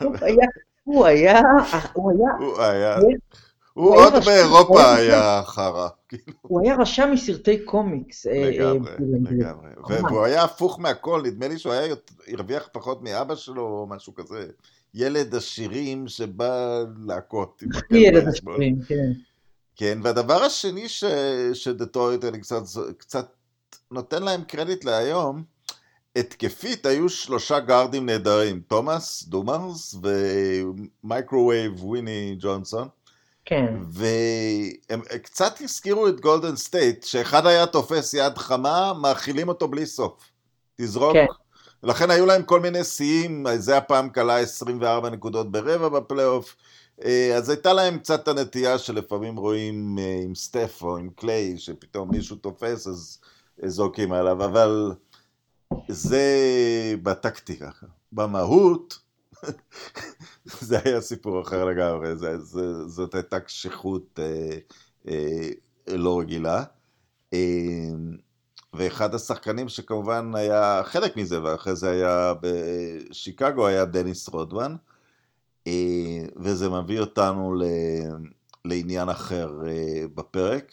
הוא 0.00 0.16
היה, 0.20 0.46
הוא 0.84 1.06
היה, 1.06 1.40
הוא 1.92 2.60
היה, 2.62 2.98
הוא 3.72 3.96
עוד 3.96 4.12
באירופה 4.24 4.94
היה 4.94 5.42
חרא. 5.46 5.88
כאילו. 6.08 6.38
הוא 6.42 6.60
היה 6.64 6.76
רשם 6.76 7.10
מסרטי 7.12 7.64
קומיקס. 7.64 8.26
אה, 8.26 8.50
לגמרי, 8.50 8.90
אה, 8.90 8.96
לגמרי. 9.30 9.70
והוא 9.88 10.24
היה 10.24 10.44
הפוך 10.44 10.80
מהכל, 10.80 11.22
נדמה 11.24 11.48
לי 11.48 11.58
שהוא 11.58 11.72
היה 11.72 11.94
הרוויח 12.28 12.68
פחות 12.72 13.02
מאבא 13.02 13.34
שלו 13.34 13.62
או 13.62 13.86
משהו 13.86 14.14
כזה. 14.14 14.46
ילדי 14.94 15.34
עשירים 15.34 16.08
שבא 16.08 16.82
להכות. 17.06 17.62
ילדי 17.90 18.28
עשירים, 18.28 18.80
כן. 18.88 19.12
כן, 19.76 19.98
והדבר 20.02 20.42
השני. 20.42 20.86
שדטרויט, 21.52 22.24
אני 22.24 22.38
קצת 22.98 23.26
נותן 23.90 24.22
להם 24.22 24.44
קרדיט 24.44 24.84
להיום, 24.84 25.42
התקפית 26.16 26.86
היו 26.86 27.08
שלושה 27.08 27.60
גארדים 27.60 28.06
נהדרים, 28.06 28.60
תומאס, 28.68 29.24
דומארס 29.24 29.94
ו 30.02 30.20
microwave 30.20 31.84
ויני 31.84 32.36
ג'ונסון. 32.38 32.88
כן. 33.44 33.74
והם 33.90 35.00
קצת 35.22 35.60
הזכירו 35.60 36.08
את 36.08 36.20
גולדן 36.20 36.56
סטייט, 36.56 37.04
שאחד 37.04 37.46
היה 37.46 37.66
תופס 37.66 38.14
יד 38.14 38.38
חמה, 38.38 38.92
מאכילים 38.92 39.48
אותו 39.48 39.68
בלי 39.68 39.86
סוף. 39.86 40.30
תזרוק. 40.76 41.12
כן. 41.12 41.26
לכן 41.82 42.10
היו 42.10 42.26
להם 42.26 42.42
כל 42.42 42.60
מיני 42.60 42.84
שיאים, 42.84 43.46
זה 43.56 43.76
הפעם 43.76 44.10
כלה 44.10 44.38
24 44.38 45.10
נקודות 45.10 45.52
ברבע 45.52 45.88
בפלייאוף, 45.88 46.56
אה, 47.04 47.36
אז 47.36 47.50
הייתה 47.50 47.72
להם 47.72 47.98
קצת 47.98 48.28
הנטייה 48.28 48.78
שלפעמים 48.78 49.36
רואים 49.36 49.96
אה, 49.98 50.20
עם 50.24 50.34
סטף 50.34 50.78
או 50.82 50.96
עם 50.96 51.08
קליי, 51.16 51.58
שפתאום 51.58 52.10
מישהו 52.10 52.36
תופס 52.36 52.86
אז 52.86 53.18
זורקים 53.66 54.12
עליו, 54.12 54.44
אבל 54.44 54.92
זה 55.88 56.24
בטקטיקה. 57.02 57.70
במהות, 58.12 58.98
זה 60.60 60.78
היה 60.84 61.00
סיפור 61.00 61.42
אחר 61.42 61.64
לגמרי, 61.64 62.16
זה, 62.16 62.38
זה, 62.38 62.88
זאת 62.88 63.14
הייתה 63.14 63.40
קשיחות 63.40 64.18
אה, 64.18 64.58
אה, 65.08 65.48
לא 65.96 66.20
רגילה. 66.20 66.64
אה, 67.32 67.90
ואחד 68.74 69.14
השחקנים 69.14 69.68
שכמובן 69.68 70.34
היה 70.34 70.82
חלק 70.84 71.16
מזה, 71.16 71.42
ואחרי 71.42 71.76
זה 71.76 71.90
היה 71.90 72.32
בשיקגו, 72.40 73.66
היה 73.66 73.84
דניס 73.84 74.28
רודמן, 74.28 74.76
אה, 75.66 76.24
וזה 76.36 76.68
מביא 76.70 77.00
אותנו 77.00 77.54
ל... 77.54 77.64
לעניין 78.64 79.08
אחר 79.08 79.52
אה, 79.66 80.04
בפרק. 80.14 80.72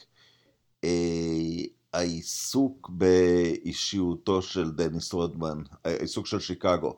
העיסוק 1.93 2.89
באישיותו 2.89 4.41
של 4.41 4.71
דניס 4.71 5.13
רודמן, 5.13 5.62
העיסוק 5.86 6.25
של 6.25 6.39
שיקגו. 6.39 6.95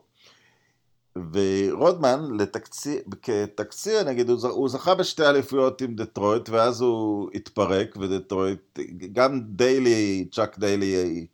ורודמן, 1.32 2.36
לתקציר, 2.38 3.00
כתקציר 3.22 4.04
נגיד, 4.04 4.30
הוא 4.30 4.68
זכה 4.68 4.94
בשתי 4.94 5.26
אליפויות 5.26 5.80
עם 5.80 5.94
דטרויט, 5.94 6.48
ואז 6.48 6.80
הוא 6.80 7.30
התפרק, 7.34 7.96
ודטרויט, 8.00 8.78
גם 9.12 9.40
דיילי, 9.40 10.28
צ'אק 10.32 10.58
דיילי, 10.58 11.26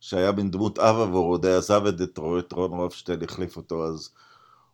שהיה 0.00 0.32
בין 0.32 0.50
דמות 0.50 0.78
אב 0.78 0.96
עבור, 0.96 1.26
הוא 1.26 1.38
די 1.38 1.54
עזב 1.54 1.86
את 1.86 1.96
דטרויט, 1.96 2.52
רון 2.52 2.70
רובשטיין 2.70 3.22
החליף 3.22 3.56
אותו, 3.56 3.84
אז 3.84 4.10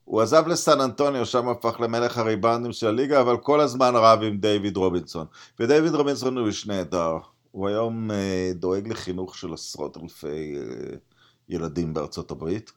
הוא 0.05 0.21
עזב 0.21 0.47
לסן 0.47 0.81
אנטוניו, 0.81 1.27
שם 1.27 1.49
הפך 1.49 1.81
למלך 1.81 2.19
הריבנדים 2.19 2.73
של 2.73 2.87
הליגה, 2.87 3.21
אבל 3.21 3.37
כל 3.37 3.61
הזמן 3.61 3.93
רב 3.97 4.23
עם 4.23 4.39
דיוויד 4.39 4.77
רובינסון. 4.77 5.27
ודייוויד 5.61 5.95
רובינסון 5.95 6.39
הוא 6.39 6.47
איש 6.47 6.67
נהדר. 6.67 7.19
הוא 7.55 7.69
היום 7.69 8.11
אה, 8.11 8.53
דואג 8.55 8.89
לחינוך 8.89 9.37
של 9.37 9.55
עשרות 9.55 9.97
אלפי 9.97 10.57
אה, 10.57 10.97
ילדים 11.49 11.95
בארצות 11.95 12.31
הברית. 12.31 12.73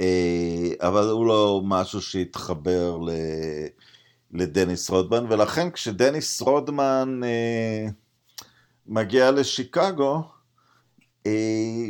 אה, 0.00 0.70
אבל 0.80 1.08
הוא 1.08 1.26
לא 1.26 1.60
משהו 1.64 2.02
שהתחבר 2.02 2.98
ל... 2.98 3.10
לדניס 4.30 4.90
רודמן, 4.90 5.32
ולכן 5.32 5.70
כשדניס 5.70 6.40
רודמן 6.42 7.20
אה, 7.24 7.86
מגיע 8.86 9.30
לשיקגו, 9.30 10.22
אה, 11.26 11.86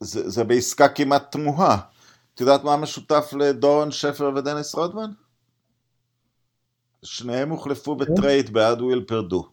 זה, 0.00 0.30
זה 0.30 0.44
בעסקה 0.44 0.88
כמעט 0.88 1.32
תמוהה. 1.32 1.78
את 2.34 2.40
יודעת 2.40 2.64
מה 2.64 2.76
משותף 2.76 3.32
לדורון 3.38 3.90
שפר 3.90 4.32
ודניס 4.36 4.74
רודמן? 4.74 5.10
שניהם 7.02 7.50
הוחלפו 7.50 7.96
בטרייד 7.96 8.50
בעד 8.50 8.82
וויל 8.82 9.04
פרדו. 9.06 9.48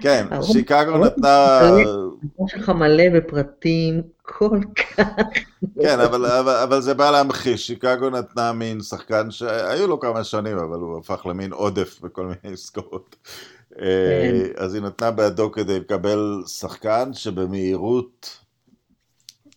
כן, 0.00 0.26
שיקגו 0.42 0.98
נתנה... 0.98 1.60
יש 2.46 2.54
לך 2.54 2.68
מלא 2.68 3.04
בפרטים 3.14 4.02
כל 4.22 4.60
כך... 4.76 5.06
כן, 5.82 6.00
אבל, 6.00 6.26
אבל, 6.26 6.56
אבל 6.56 6.80
זה 6.80 6.94
בא 6.94 7.10
להמחיש, 7.10 7.66
שיקגו 7.66 8.10
נתנה 8.10 8.52
מין 8.52 8.80
שחקן 8.80 9.30
שהיו 9.30 9.86
לו 9.86 10.00
כמה 10.00 10.24
שנים, 10.24 10.58
אבל 10.58 10.78
הוא 10.78 10.98
הפך 10.98 11.26
למין 11.26 11.52
עודף 11.52 12.00
בכל 12.00 12.26
מיני 12.26 12.54
עסקאות. 12.54 13.16
אה, 13.80 14.30
כן. 14.32 14.62
אז 14.62 14.74
היא 14.74 14.82
נתנה 14.82 15.10
בעדו 15.10 15.52
כדי 15.52 15.80
לקבל 15.80 16.42
שחקן 16.46 17.14
שבמהירות, 17.14 18.38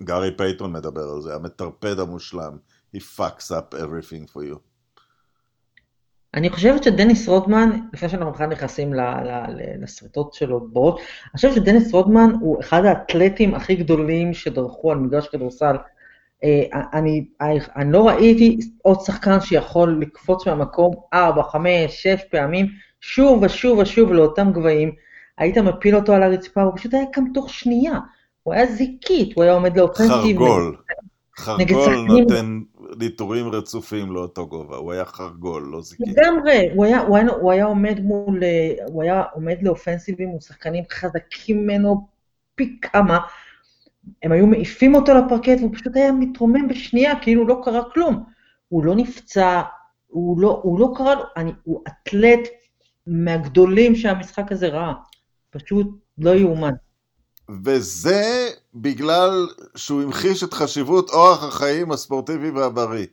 גארי 0.03 0.37
פייטון 0.37 0.73
מדבר 0.73 1.09
על 1.15 1.21
זה, 1.21 1.35
המטרפד 1.35 1.99
המושלם, 1.99 2.57
he 2.95 2.99
fucks 2.99 3.51
up 3.51 3.75
everything 3.75 4.27
for 4.33 4.41
you. 4.51 4.72
אני 6.33 6.49
חושבת 6.49 6.83
שדניס 6.83 7.27
רודמן, 7.27 7.69
לפני 7.93 8.09
שאנחנו 8.09 8.31
בכלל 8.31 8.47
נכנסים 8.47 8.93
לשריטות 9.81 10.33
שלו 10.33 10.67
בראש, 10.73 10.93
אני 10.99 11.35
חושבת 11.35 11.53
שדניס 11.53 11.93
רודמן 11.93 12.31
הוא 12.39 12.59
אחד 12.59 12.85
האתלטים 12.85 13.55
הכי 13.55 13.75
גדולים 13.75 14.33
שדרכו 14.33 14.91
על 14.91 14.97
מגרש 14.97 15.27
כדורסל. 15.27 15.75
אה, 16.43 16.63
אני, 16.93 17.25
אני 17.75 17.91
לא 17.91 18.07
ראיתי 18.07 18.57
עוד 18.81 18.99
שחקן 19.01 19.39
שיכול 19.39 19.97
לקפוץ 20.01 20.47
מהמקום 20.47 20.93
4, 21.13 21.43
5, 21.43 22.03
6 22.03 22.15
פעמים, 22.31 22.67
שוב 23.01 23.43
ושוב 23.43 23.79
ושוב 23.79 24.13
לאותם 24.13 24.51
גבהים, 24.51 24.91
היית 25.37 25.57
מפיל 25.57 25.95
אותו 25.95 26.13
על 26.13 26.23
הרצפה, 26.23 26.61
הוא 26.61 26.73
פשוט 26.75 26.93
היה 26.93 27.05
קם 27.11 27.23
תוך 27.33 27.49
שנייה, 27.49 27.99
הוא 28.43 28.53
היה 28.53 28.65
זיקית, 28.65 29.35
הוא 29.35 29.43
היה 29.43 29.53
עומד 29.53 29.77
לאופנסיב. 29.77 30.37
חרגול, 30.37 30.77
חרגול 31.37 31.95
נותן 32.07 32.61
ניטורים 33.00 33.50
רצופים 33.50 34.12
לאותו 34.12 34.47
גובה, 34.47 34.77
הוא 34.77 34.91
היה 34.91 35.05
חרגול, 35.05 35.63
לא 35.71 35.81
זיקי. 35.81 36.03
לגמרי, 36.07 36.69
הוא 36.75 36.85
הוא, 36.85 37.00
הוא 37.41 37.51
היה 37.51 37.65
עומד 37.65 38.00
מול, 38.00 38.39
הוא 38.88 39.03
היה 39.03 39.23
עומד 39.33 39.57
לאופנסיבים 39.62 40.29
מול 40.29 40.39
שחקנים 40.39 40.83
חזקים 40.91 41.63
ממנו 41.63 42.07
פי 42.55 42.77
כמה, 42.81 43.19
הם 44.23 44.31
היו 44.31 44.47
מעיפים 44.47 44.95
אותו 44.95 45.13
לפרקט 45.13 45.59
והוא 45.59 45.73
פשוט 45.73 45.95
היה 45.95 46.12
מתרומם 46.12 46.67
בשנייה, 46.67 47.19
כאילו 47.21 47.47
לא 47.47 47.62
קרה 47.63 47.81
כלום. 47.93 48.23
הוא 48.69 48.85
לא 48.85 48.95
נפצע, 48.95 49.62
הוא 50.07 50.41
לא, 50.41 50.59
הוא 50.63 50.79
לא 50.79 50.93
לו, 50.95 51.23
אני, 51.38 51.51
הוא 51.63 51.83
אתלט 51.88 52.47
מהגדולים 53.07 53.95
שהמשחק 53.95 54.51
הזה 54.51 54.67
ראה. 54.67 54.93
פשוט 55.50 55.88
לא 56.17 56.35
יאומן. 56.35 56.73
וזה 57.63 58.50
בגלל 58.75 59.47
שהוא 59.75 60.03
המחיש 60.03 60.43
את 60.43 60.53
חשיבות 60.53 61.09
אורח 61.09 61.43
החיים 61.43 61.91
הספורטיבי 61.91 62.50
והבריא. 62.50 63.07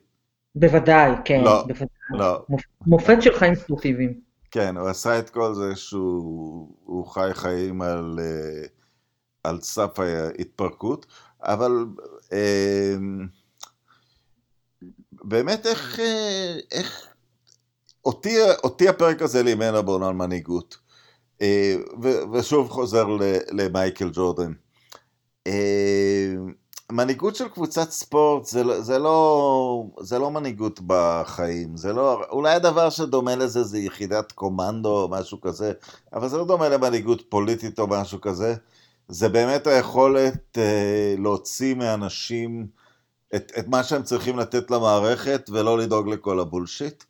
בוודאי, 0.55 1.11
כן. 1.25 1.41
לא, 1.45 1.63
בוודאי. 1.63 1.87
לא. 2.11 2.43
מופת 2.87 3.23
של 3.23 3.39
חיים 3.39 3.55
ספורטיביים. 3.55 4.21
כן, 4.51 4.77
הוא 4.77 4.89
עשה 4.89 5.19
את 5.19 5.31
כל 5.31 5.55
זה 5.55 5.77
שהוא 5.77 7.07
חי 7.07 7.31
חיים 7.35 7.83
על, 7.83 8.19
אה, 8.23 8.67
על 9.45 9.61
סף 9.61 9.99
ההתפרקות, 9.99 11.07
אבל 11.41 11.87
אה, 12.33 12.95
באמת 15.13 15.67
איך, 15.67 16.01
אה, 16.01 16.57
איך 16.73 17.07
אותי, 18.05 18.37
אותי 18.65 18.89
הפרק 18.89 19.23
הזה 19.23 19.43
לימד 19.43 19.75
הבון 19.75 20.03
על 20.03 20.13
מנהיגות, 20.15 20.79
ושוב 22.33 22.69
חוזר 22.69 23.07
למייקל 23.51 24.11
ג'ורדן. 24.13 24.53
מנהיגות 26.93 27.37
של 27.37 27.49
קבוצת 27.49 27.91
ספורט 27.91 28.45
זה, 28.45 28.65
לא, 28.65 28.81
זה, 28.81 28.99
לא, 28.99 29.85
זה 30.01 30.19
לא 30.19 30.31
מנהיגות 30.31 30.81
בחיים, 30.87 31.77
זה 31.77 31.93
לא, 31.93 32.23
אולי 32.31 32.55
הדבר 32.55 32.91
שדומה 32.91 33.37
לזה 33.37 33.63
זה 33.63 33.79
יחידת 33.79 34.33
קומנדו 34.33 35.03
או 35.03 35.09
משהו 35.09 35.41
כזה, 35.41 35.73
אבל 36.13 36.29
זה 36.29 36.37
לא 36.37 36.45
דומה 36.45 36.69
למנהיגות 36.69 37.23
פוליטית 37.29 37.79
או 37.79 37.87
משהו 37.87 38.21
כזה, 38.21 38.55
זה 39.09 39.29
באמת 39.29 39.67
היכולת 39.67 40.59
אה, 40.59 41.15
להוציא 41.19 41.75
מאנשים 41.75 42.67
את, 43.35 43.53
את 43.59 43.69
מה 43.69 43.85
שהם 43.85 44.03
צריכים 44.03 44.39
לתת 44.39 44.71
למערכת 44.71 45.51
ולא 45.53 45.79
לדאוג 45.79 46.09
לכל 46.09 46.41
הבולשיט. 46.41 47.05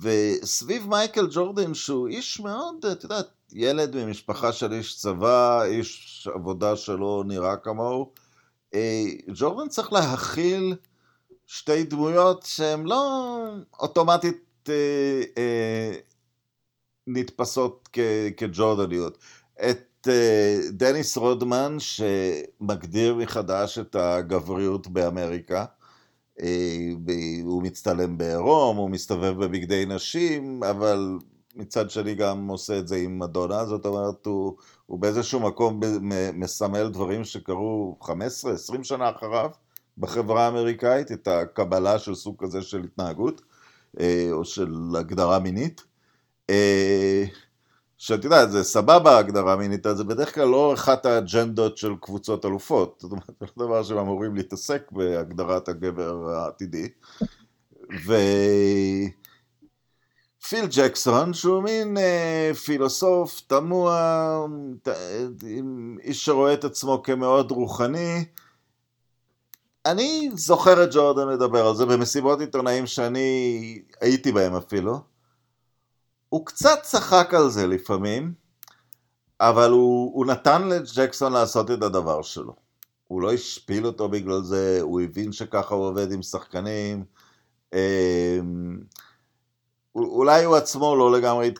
וסביב 0.00 0.88
מייקל 0.88 1.26
ג'ורדן, 1.30 1.74
שהוא 1.74 2.08
איש 2.08 2.40
מאוד, 2.40 2.86
את 2.92 3.02
יודעת, 3.02 3.26
ילד 3.52 3.96
ממשפחה 3.96 4.52
של 4.52 4.72
איש 4.72 4.96
צבא, 4.96 5.62
איש 5.62 6.28
עבודה 6.34 6.76
שלא 6.76 7.24
נראה 7.26 7.56
כמוהו, 7.56 8.12
אה, 8.74 9.04
ג'ורדן 9.34 9.68
צריך 9.68 9.92
להכיל 9.92 10.76
שתי 11.46 11.84
דמויות 11.84 12.42
שהן 12.42 12.86
לא 12.86 13.44
אוטומטית 13.80 14.68
אה, 14.68 15.22
אה, 15.38 15.92
נתפסות 17.06 17.88
כג'ורדניות. 18.36 19.18
את 19.70 20.08
אה, 20.08 20.58
דניס 20.70 21.16
רודמן 21.16 21.76
שמגדיר 21.78 23.14
מחדש 23.14 23.78
את 23.78 23.94
הגבריות 23.94 24.86
באמריקה. 24.86 25.64
אה, 26.40 26.90
הוא 27.42 27.62
מצטלם 27.62 28.18
בעירום, 28.18 28.76
הוא 28.76 28.90
מסתובב 28.90 29.44
בבגדי 29.44 29.86
נשים, 29.86 30.62
אבל 30.62 31.18
מצד 31.56 31.90
שני 31.90 32.14
גם 32.14 32.48
עושה 32.48 32.78
את 32.78 32.88
זה 32.88 32.96
עם 32.96 33.18
מדונה, 33.18 33.64
זאת 33.64 33.86
אומרת, 33.86 34.26
הוא, 34.26 34.56
הוא 34.86 34.98
באיזשהו 34.98 35.40
מקום 35.40 35.80
מסמל 36.34 36.88
דברים 36.88 37.24
שקרו 37.24 37.98
15-20 38.02 38.08
שנה 38.82 39.10
אחריו 39.10 39.50
בחברה 39.98 40.46
האמריקאית, 40.46 41.12
את 41.12 41.28
הקבלה 41.28 41.98
של 41.98 42.14
סוג 42.14 42.36
כזה 42.38 42.62
של 42.62 42.84
התנהגות, 42.84 43.42
אה, 44.00 44.28
או 44.32 44.44
של 44.44 44.74
הגדרה 44.98 45.38
מינית. 45.38 45.84
שאת 47.98 48.24
יודעת, 48.24 48.50
זה 48.50 48.64
סבבה 48.64 49.18
הגדרה 49.18 49.56
מינית, 49.56 49.86
זה 49.94 50.04
בדרך 50.04 50.34
כלל 50.34 50.48
לא 50.48 50.74
אחת 50.74 51.06
האג'נדות 51.06 51.76
של 51.78 51.92
קבוצות 52.00 52.44
אלופות. 52.44 52.98
זאת 53.02 53.12
אומרת, 53.12 53.26
זה 53.40 53.46
לא 53.56 53.66
דבר 53.66 53.82
שהם 53.82 53.98
אמורים 53.98 54.34
להתעסק 54.34 54.92
בהגדרת 54.92 55.68
הגבר 55.68 56.30
העתידי. 56.30 56.88
ו... 58.06 58.14
פיל 60.48 60.66
ג'קסון, 60.70 61.34
שהוא 61.34 61.62
מין 61.62 61.96
אה, 61.96 62.50
פילוסוף 62.64 63.40
תמוה, 63.46 64.46
ת, 64.82 64.88
איש 66.02 66.24
שרואה 66.24 66.54
את 66.54 66.64
עצמו 66.64 67.02
כמאוד 67.02 67.50
רוחני. 67.50 68.24
אני 69.86 70.30
זוכר 70.34 70.84
את 70.84 70.88
ג'ורדן 70.92 71.28
לדבר 71.28 71.66
על 71.66 71.74
זה 71.74 71.86
במסיבות 71.86 72.40
עיתונאים 72.40 72.86
שאני 72.86 73.82
הייתי 74.00 74.32
בהם 74.32 74.56
אפילו. 74.56 75.13
הוא 76.34 76.46
קצת 76.46 76.78
צחק 76.82 77.34
על 77.34 77.50
זה 77.50 77.66
לפעמים, 77.66 78.34
אבל 79.40 79.70
הוא, 79.70 80.12
הוא 80.14 80.26
נתן 80.26 80.68
לג'קסון 80.68 81.32
לעשות 81.32 81.70
את 81.70 81.82
הדבר 81.82 82.22
שלו. 82.22 82.54
הוא 83.08 83.22
לא 83.22 83.32
השפיל 83.32 83.86
אותו 83.86 84.08
בגלל 84.08 84.42
זה, 84.42 84.78
הוא 84.82 85.00
הבין 85.00 85.32
שככה 85.32 85.74
הוא 85.74 85.86
עובד 85.86 86.12
עם 86.12 86.22
שחקנים. 86.22 87.04
אה, 87.74 88.38
אולי 89.94 90.44
הוא 90.44 90.56
עצמו 90.56 90.96
לא 90.96 91.12
לגמרי 91.12 91.52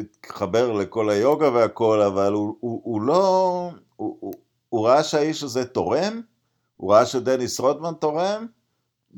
התחבר 0.00 0.72
לכל 0.72 1.10
היוגה 1.10 1.50
והכל, 1.50 2.02
אבל 2.02 2.32
הוא, 2.32 2.56
הוא, 2.60 2.80
הוא 2.84 3.02
לא... 3.02 3.70
הוא, 3.96 4.16
הוא, 4.20 4.34
הוא 4.68 4.86
ראה 4.86 5.04
שהאיש 5.04 5.42
הזה 5.42 5.64
תורם, 5.64 6.20
הוא 6.76 6.92
ראה 6.92 7.06
שדניס 7.06 7.60
רודמן 7.60 7.94
תורם, 8.00 8.46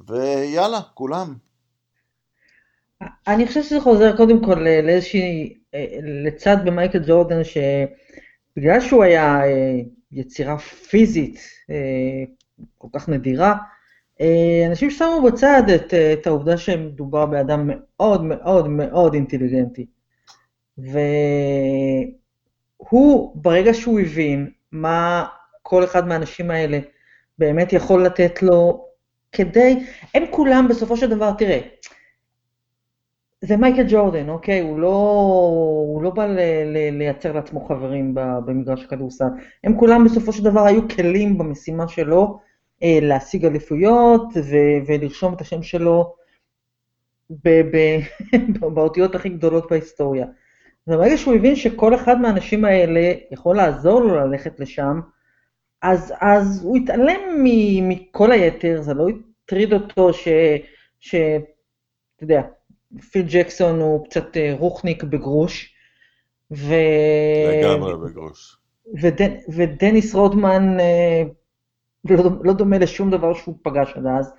ויאללה, 0.09 0.81
כולם. 0.95 1.48
אני 3.03 3.47
חושב 3.47 3.63
שזה 3.63 3.81
חוזר 3.81 4.17
קודם 4.17 4.45
כל 4.45 4.55
לאיזושהי, 4.55 5.55
אה, 5.75 5.87
לצד 6.03 6.57
במייקל 6.65 7.03
ג'ורדן, 7.07 7.41
שבגלל 7.45 8.81
שהוא 8.81 9.05
היה 9.05 9.45
אה, 9.45 9.81
יצירה 10.13 10.59
פיזית 10.59 11.41
אה, 11.71 12.25
כל 12.79 12.89
כך 12.93 13.09
נדירה, 13.09 13.55
אנשים 14.69 14.91
שמו 14.91 15.23
בצד 15.27 15.63
את, 15.75 15.95
את 15.95 16.27
העובדה 16.27 16.57
שמדובר 16.57 17.27
באדם 17.27 17.71
מאוד 17.71 18.25
מאוד 18.25 18.69
מאוד 18.69 19.15
אינטליגנטי. 19.15 19.87
והוא, 20.79 20.93
ברגע 23.35 23.75
שהוא 23.75 24.01
הבין 24.01 24.51
מה 24.73 25.27
כל 25.63 25.85
אחד 25.85 26.09
מהאנשים 26.09 26.51
האלה 26.51 26.79
באמת 27.39 27.73
יכול 27.73 28.07
לתת 28.07 28.43
לו 28.43 28.87
כדי, 29.33 29.85
הם 30.15 30.23
כולם 30.31 30.67
בסופו 30.69 30.97
של 30.97 31.11
דבר, 31.11 31.33
תראה, 31.39 31.61
זה 33.41 33.57
מייקל 33.57 33.85
ג'ורדן, 33.89 34.29
אוקיי? 34.29 34.61
הוא 34.61 34.79
לא, 34.79 34.89
הוא 35.89 36.03
לא 36.03 36.11
בא 36.11 36.27
ל, 36.27 36.39
ל, 36.65 36.99
לייצר 36.99 37.33
לעצמו 37.33 37.65
חברים 37.65 38.15
במגרש 38.15 38.85
הכדורסל. 38.85 39.25
הם 39.65 39.79
כולם 39.79 40.05
בסופו 40.05 40.33
של 40.33 40.45
דבר 40.45 40.61
היו 40.61 40.89
כלים 40.89 41.39
במשימה 41.39 41.89
שלו, 41.89 42.41
אה, 42.83 42.99
להשיג 43.03 43.45
אליפויות 43.45 44.23
ו- 44.37 44.87
ולרשום 44.87 45.35
את 45.35 45.41
השם 45.41 45.63
שלו 45.63 46.15
ב- 47.31 47.77
ב- 47.77 48.01
באותיות 48.75 49.15
הכי 49.15 49.29
גדולות 49.29 49.71
בהיסטוריה. 49.71 50.27
וברגע 50.87 51.17
שהוא 51.17 51.35
הבין 51.35 51.57
שכל 51.57 51.95
אחד 51.95 52.21
מהאנשים 52.21 52.65
האלה 52.65 53.15
יכול 53.31 53.57
לעזור 53.57 54.01
לו 54.01 54.15
ללכת 54.15 54.61
לשם, 54.61 55.01
אז, 55.83 56.15
אז 56.21 56.65
הוא 56.65 56.77
התעלם 56.77 57.21
מכל 57.89 58.33
היתר, 58.33 58.83
זה 58.83 58.95
לא 58.95 59.07
הטריד 59.45 59.73
אותו 59.73 60.13
ש... 60.13 60.29
ש... 61.01 61.15
אתה 61.15 62.25
יודע, 62.25 62.43
פיל 63.11 63.27
ג'קסון 63.29 63.81
הוא 63.81 64.07
קצת 64.07 64.37
אה, 64.37 64.55
רוחניק 64.59 65.05
בגרוש. 65.05 65.75
ו... 66.51 66.75
לגמרי 67.53 67.93
בגרוש. 67.97 68.57
ודנ... 69.03 69.31
ודניס 69.49 70.15
רודמן 70.15 70.81
אה, 70.81 71.23
לא, 72.05 72.25
לא 72.45 72.53
דומה 72.53 72.79
לשום 72.79 73.11
דבר 73.11 73.35
שהוא 73.35 73.55
פגש 73.63 73.93
עד 73.97 74.07
אז. 74.19 74.33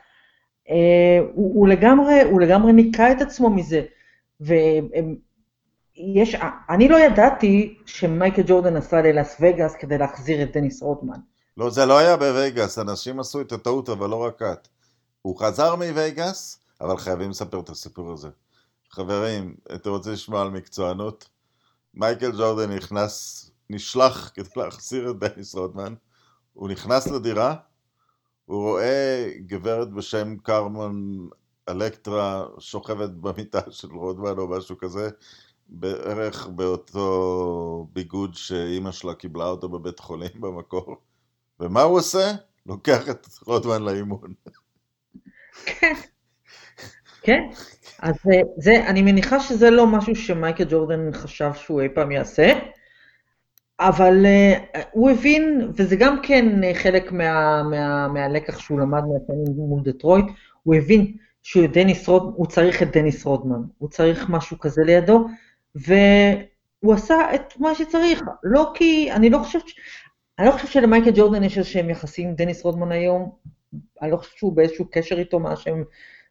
אה, 0.70 1.20
הוא, 1.34 1.56
הוא, 1.56 1.68
לגמרי, 1.68 2.22
הוא 2.22 2.42
לגמרי 2.42 2.74
ניקה 2.74 3.12
את 3.12 3.22
עצמו 3.22 3.50
מזה. 3.50 3.82
ויש, 4.42 6.36
אני 6.70 6.88
לא 6.88 7.00
ידעתי 7.00 7.78
שמייקל 7.86 8.42
ג'ורדן 8.48 8.74
נסע 8.78 9.02
ללאס 9.02 9.38
וגאס 9.40 9.76
כדי 9.80 9.98
להחזיר 9.98 10.44
את 10.44 10.58
דניס 10.58 10.82
רוטמן. 10.82 11.20
לא, 11.58 11.70
זה 11.70 11.86
לא 11.86 11.98
היה 11.98 12.18
בווגאס, 12.18 12.80
אנשים 12.80 13.20
עשו 13.20 13.42
את 13.42 13.52
הטעות, 13.52 13.90
אבל 13.90 14.10
לא 14.10 14.16
רק 14.16 14.42
את. 14.42 14.68
הוא 15.22 15.40
חזר 15.40 15.76
מווגאס, 15.76 16.60
אבל 16.82 16.98
חייבים 16.98 17.30
לספר 17.30 17.60
את 17.60 17.70
הסיפור 17.70 18.12
הזה. 18.12 18.30
חברים, 18.92 19.56
אתם 19.76 19.90
רוצים 19.90 20.14
לשמוע 20.14 20.42
על 20.42 20.50
מקצוענות? 20.50 21.30
מייקל 21.94 22.32
ג'ורדן 22.32 22.72
נכנס, 22.72 23.46
נשלח 23.70 24.32
כדי 24.34 24.50
להחזיר 24.56 25.12
את 25.12 25.20
דניס 25.20 25.56
רוטמן. 25.56 25.94
הוא 26.54 26.70
נכנס 26.70 27.08
לדירה, 27.08 27.56
הוא 28.46 28.64
רואה 28.64 29.32
גברת 29.46 29.92
בשם 29.94 30.38
קרמן 30.38 31.28
אלקטרה 31.70 32.46
שוכבת 32.60 33.10
במיטה 33.10 33.72
של 33.72 33.88
רודמן 33.92 34.38
או 34.38 34.48
משהו 34.48 34.78
כזה, 34.78 35.10
בערך 35.68 36.48
באותו 36.48 37.88
ביגוד 37.94 38.36
שאימא 38.36 38.92
שלה 38.92 39.14
קיבלה 39.14 39.46
אותו 39.46 39.70
בבית 39.70 40.00
חולים 40.00 40.42
במקור. 40.42 40.96
ומה 41.60 41.82
הוא 41.82 41.98
עושה? 41.98 42.32
לוקח 42.66 43.10
את 43.10 43.28
רודמן 43.46 43.84
לאימון. 43.84 44.34
כן. 47.30 47.44
אז 48.02 48.16
אה, 48.32 48.42
זה, 48.58 48.88
אני 48.88 49.02
מניחה 49.02 49.40
שזה 49.40 49.70
לא 49.70 49.88
משהו 49.88 50.16
שמייקל 50.16 50.64
ג'ורדן 50.70 51.14
חשב 51.14 51.54
שהוא 51.54 51.82
אי 51.82 51.90
פעם 51.90 52.12
יעשה. 52.12 52.54
אבל 53.80 54.26
אה, 54.26 54.80
הוא 54.92 55.10
הבין, 55.10 55.72
וזה 55.76 55.96
גם 55.96 56.22
כן 56.24 56.74
חלק 56.74 57.12
מה, 57.12 57.64
מה, 57.64 58.08
מהלקח 58.08 58.60
שהוא 58.60 58.80
למד 58.80 59.02
מהשנים 59.02 59.54
מול 59.58 59.82
דטרויט, 59.84 60.26
הוא 60.64 60.76
הבין 60.76 61.14
שהוא 61.44 61.68
דניס 61.68 62.08
רוד, 62.08 62.34
הוא 62.36 62.48
צריך 62.48 62.84
את 62.84 62.92
דניס 62.92 63.26
רודמן, 63.26 63.62
הוא 63.78 63.90
צריך 63.90 64.30
משהו 64.30 64.60
כזה 64.60 64.82
לידו, 64.86 65.28
והוא 65.76 66.94
עשה 66.94 67.36
את 67.36 67.54
מה 67.58 67.76
שצריך, 67.76 68.24
לא 68.44 68.72
כי, 68.74 69.12
אני 69.12 69.30
לא 69.30 69.38
חושבת, 69.38 69.64
אני 70.40 70.48
לא 70.48 70.52
חושבת 70.52 70.72
שלמייקל 70.72 71.12
ג'ורדן 71.16 71.44
יש 71.44 71.58
איזשהם 71.58 71.90
יחסים 71.90 72.28
עם 72.28 72.36
דניס 72.36 72.64
רודמן 72.64 72.92
היום, 72.92 73.32
אני 74.02 74.12
לא 74.12 74.18
חושבת 74.18 74.38
שהוא 74.38 74.54
באיזשהו 74.54 74.86
קשר 74.92 75.20
איתו 75.20 75.40
מאז 75.40 75.60
שהם, 75.60 75.84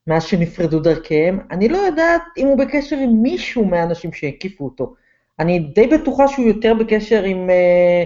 מאז 0.09 0.25
שנפרדו 0.25 0.81
דרכיהם, 0.81 1.39
אני 1.51 1.69
לא 1.69 1.79
יודעת 1.79 2.23
אם 2.37 2.47
הוא 2.47 2.59
בקשר 2.59 2.97
עם 2.97 3.23
מישהו 3.23 3.65
מהאנשים 3.65 4.13
שהקיפו 4.13 4.65
אותו. 4.65 4.95
אני 5.39 5.59
די 5.59 5.87
בטוחה 5.87 6.29
שהוא 6.29 6.47
יותר 6.47 6.73
בקשר 6.81 7.23
עם, 7.23 7.51
אה, 7.51 8.05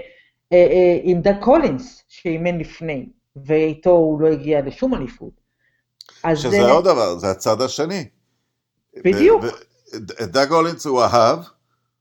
אה, 0.52 0.66
אה, 0.70 1.00
עם 1.02 1.20
דאג 1.20 1.36
קולינס, 1.40 2.02
שאימן 2.08 2.58
לפני, 2.58 3.06
ואיתו 3.46 3.90
הוא 3.90 4.20
לא 4.20 4.28
הגיע 4.28 4.60
לשום 4.60 4.94
אליפות. 4.94 5.40
שזה 6.34 6.60
אה, 6.60 6.70
עוד 6.70 6.84
דבר, 6.84 7.18
זה 7.18 7.30
הצד 7.30 7.60
השני. 7.60 8.04
בדיוק. 9.04 9.44
דאג 10.20 10.48
קולינס 10.48 10.86
הוא 10.86 11.02
אהב, 11.02 11.38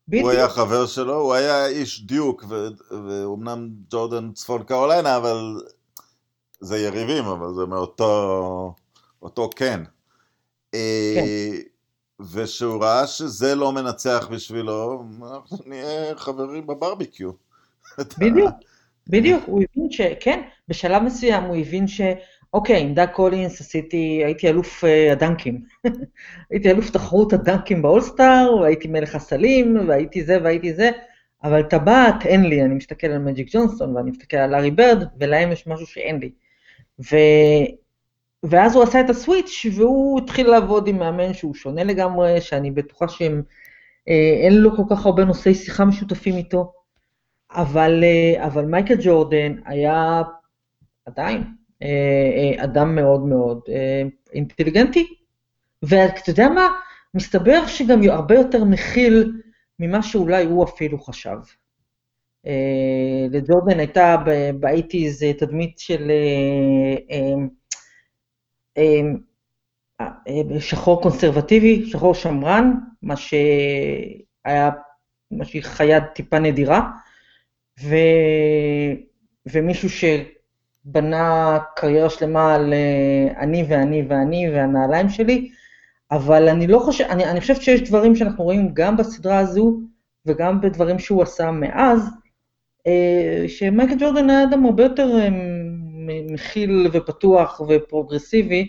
בדיוק. 0.07 0.23
הוא 0.23 0.31
היה 0.31 0.49
חבר 0.49 0.85
שלו, 0.85 1.15
הוא 1.15 1.33
היה 1.33 1.67
איש 1.67 2.05
דיוק, 2.05 2.45
ואומנם 3.07 3.69
ג'ורדן 3.89 4.31
צפון 4.31 4.63
קרוליינה, 4.63 5.17
אבל 5.17 5.61
זה 6.59 6.77
יריבים, 6.77 7.25
אבל 7.25 7.53
זה 7.55 7.65
מאותו 7.65 8.73
אותו 9.21 9.49
כן. 9.55 9.81
אה, 10.73 11.13
כן. 11.15 11.25
ושהוא 12.34 12.84
ראה 12.84 13.07
שזה 13.07 13.55
לא 13.55 13.71
מנצח 13.71 14.27
בשבילו, 14.31 15.03
אנחנו 15.21 15.57
נהיה 15.65 16.15
חברים 16.15 16.67
בברביקיו. 16.67 17.31
בדיוק, 18.19 18.51
בדיוק, 19.10 19.43
הוא 19.45 19.63
הבין 19.63 19.91
ש... 19.91 20.01
כן, 20.19 20.41
בשלב 20.67 21.03
מסוים 21.03 21.43
הוא 21.43 21.55
הבין 21.55 21.88
ש... 21.88 22.01
אוקיי, 22.53 22.81
עם 22.81 22.93
דאג 22.93 23.10
קולינס 23.10 23.62
עשיתי, 23.62 24.21
הייתי 24.25 24.49
אלוף 24.49 24.84
אה, 24.84 25.12
הדנקים. 25.12 25.62
הייתי 26.51 26.71
אלוף 26.71 26.89
תחרות 26.89 27.34
הדנקים 27.34 27.81
באולסטאר, 27.81 28.55
והייתי 28.62 28.88
מלך 28.88 29.15
הסלים, 29.15 29.88
והייתי 29.88 30.23
זה 30.23 30.38
והייתי 30.43 30.73
זה, 30.73 30.89
אבל 31.43 31.63
טבעת 31.63 32.25
אין 32.25 32.43
לי, 32.43 32.62
אני 32.62 32.75
מסתכל 32.75 33.07
על 33.07 33.19
מג'יק 33.19 33.47
ג'ונסון, 33.51 33.95
ואני 33.95 34.12
מסתכל 34.12 34.38
על 34.38 34.51
לארי 34.51 34.71
ברד, 34.71 35.03
ולהם 35.19 35.51
יש 35.51 35.67
משהו 35.67 35.86
שאין 35.86 36.19
לי. 36.19 36.31
ו... 36.99 37.15
ואז 38.43 38.75
הוא 38.75 38.84
עשה 38.84 39.01
את 39.01 39.10
הסוויץ', 39.10 39.65
והוא 39.75 40.19
התחיל 40.19 40.47
לעבוד 40.49 40.88
עם 40.88 40.99
מאמן 40.99 41.34
שהוא 41.34 41.56
שונה 41.56 41.84
לגמרי, 41.84 42.41
שאני 42.41 42.71
בטוחה 42.71 43.08
שאין 43.08 43.43
אה, 44.43 44.49
לו 44.49 44.75
כל 44.75 44.84
כך 44.89 45.06
הרבה 45.06 45.25
נושאי 45.25 45.56
שיחה 45.56 45.86
משותפים 45.86 46.38
איתו, 46.38 46.73
אבל, 47.51 48.04
אה, 48.04 48.45
אבל 48.45 48.65
מייקל 48.65 48.95
ג'ורדן 49.01 49.56
היה 49.65 50.21
עדיין 51.06 51.43
אה, 51.84 52.63
אדם 52.63 52.95
מאוד 52.95 53.25
מאוד 53.25 53.60
אינטליגנטי, 54.34 55.08
ואתה 55.84 56.30
יודע 56.30 56.49
מה? 56.49 56.67
מסתבר 57.13 57.67
שגם 57.67 58.01
הרבה 58.10 58.36
יותר 58.36 58.63
מכיל 58.63 59.32
ממה 59.80 60.04
שאולי 60.04 60.45
הוא 60.45 60.63
אפילו 60.63 60.99
חשב. 60.99 61.38
לג'ורדן 63.30 63.80
הייתה 63.80 64.15
באייטיז 64.60 65.23
תדמית 65.38 65.80
של 65.80 66.12
שחור 70.60 71.01
קונסרבטיבי, 71.01 71.86
שחור 71.86 72.13
שמרן, 72.13 72.73
מה 73.01 73.15
שהיה, 73.15 74.69
מה 75.31 75.45
שהיא 75.45 75.63
חיה 75.63 76.01
טיפה 76.01 76.39
נדירה, 76.39 76.89
ו, 77.84 77.95
ומישהו 79.45 79.89
שבנה 79.89 81.57
קריירה 81.75 82.10
שלמה 82.10 82.55
על 82.55 82.73
אני 83.38 83.65
ואני 83.69 84.05
ואני 84.07 84.49
והנעליים 84.49 85.10
שלי, 85.10 85.51
אבל 86.12 86.49
אני 86.49 86.67
לא 86.67 86.79
חושב, 86.79 87.03
אני, 87.03 87.25
אני 87.25 87.41
חושבת 87.41 87.62
שיש 87.62 87.81
דברים 87.81 88.15
שאנחנו 88.15 88.43
רואים 88.43 88.69
גם 88.73 88.97
בסדרה 88.97 89.39
הזו 89.39 89.79
וגם 90.25 90.62
בדברים 90.62 90.99
שהוא 90.99 91.23
עשה 91.23 91.51
מאז, 91.51 92.10
אה, 92.88 93.45
שמייקל 93.47 93.95
ג'ורדן 93.99 94.29
היה 94.29 94.43
אדם 94.43 94.65
הרבה 94.65 94.84
יותר 94.84 95.10
אה, 95.19 95.29
מכיל 96.07 96.87
ופתוח 96.93 97.61
ופרוגרסיבי 97.69 98.67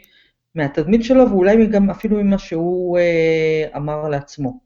מהתדמית 0.54 1.04
שלו, 1.04 1.30
ואולי 1.30 1.66
גם 1.66 1.90
אפילו 1.90 2.16
ממה 2.16 2.38
שהוא 2.38 2.98
אה, 2.98 3.68
אמר 3.76 4.08
לעצמו. 4.08 4.60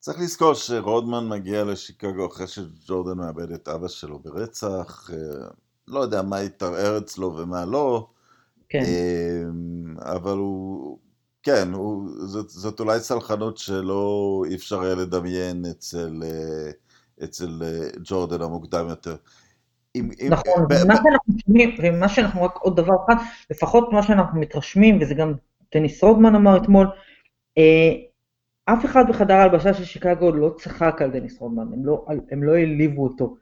צריך 0.00 0.20
לזכור 0.20 0.54
שרודמן 0.54 1.28
מגיע 1.28 1.64
לשיקגו 1.64 2.26
אחרי 2.26 2.46
שג'ורדן 2.46 3.18
מאבד 3.18 3.52
את 3.52 3.68
אבא 3.68 3.88
שלו 3.88 4.18
ברצח, 4.18 5.10
לא 5.88 6.00
יודע 6.00 6.22
מה 6.22 6.38
התערער 6.38 6.98
אצלו 6.98 7.36
ומה 7.36 7.64
לא, 7.64 8.08
כן. 8.68 8.84
אבל 10.00 10.36
הוא, 10.36 10.98
כן, 11.42 11.72
הוא, 11.72 12.10
זאת, 12.26 12.48
זאת 12.50 12.80
אולי 12.80 13.00
סלחנות 13.00 13.58
שלא 13.58 14.42
אי 14.48 14.54
אפשר 14.54 14.80
היה 14.80 14.94
לדמיין 14.94 15.64
אצל, 15.70 16.22
אה, 16.24 16.70
אצל 17.24 17.62
אה, 17.62 17.88
ג'ורדן 18.04 18.42
המוקדם 18.42 18.88
יותר. 18.88 19.16
אם, 20.00 20.28
נכון, 20.30 20.68
ב- 20.68 20.72
ומה 20.84 20.94
ב- 20.94 20.96
שאנחנו 20.96 21.34
שומעים, 21.46 21.76
ומה 21.82 22.08
שאנחנו, 22.08 22.42
רק 22.42 22.56
עוד 22.56 22.76
דבר 22.76 22.94
אחד, 23.04 23.14
לפחות 23.50 23.92
מה 23.92 24.02
שאנחנו 24.02 24.40
מתרשמים, 24.40 24.98
וזה 25.00 25.14
גם 25.14 25.32
טניס 25.68 26.04
רודמן 26.04 26.34
אמר 26.34 26.56
אתמול, 26.56 26.86
אה, 27.58 27.92
אף 28.64 28.84
אחד 28.84 29.08
בחדר 29.08 29.34
ההלבשה 29.34 29.74
של 29.74 29.84
שיקגו 29.84 30.32
לא 30.32 30.54
צחק 30.58 31.02
על 31.02 31.10
דניס 31.10 31.40
רודמן, 31.40 31.72
הם 31.72 31.86
לא, 31.86 32.06
הם 32.30 32.42
לא 32.42 32.54
העליבו 32.54 33.04
אותו, 33.04 33.36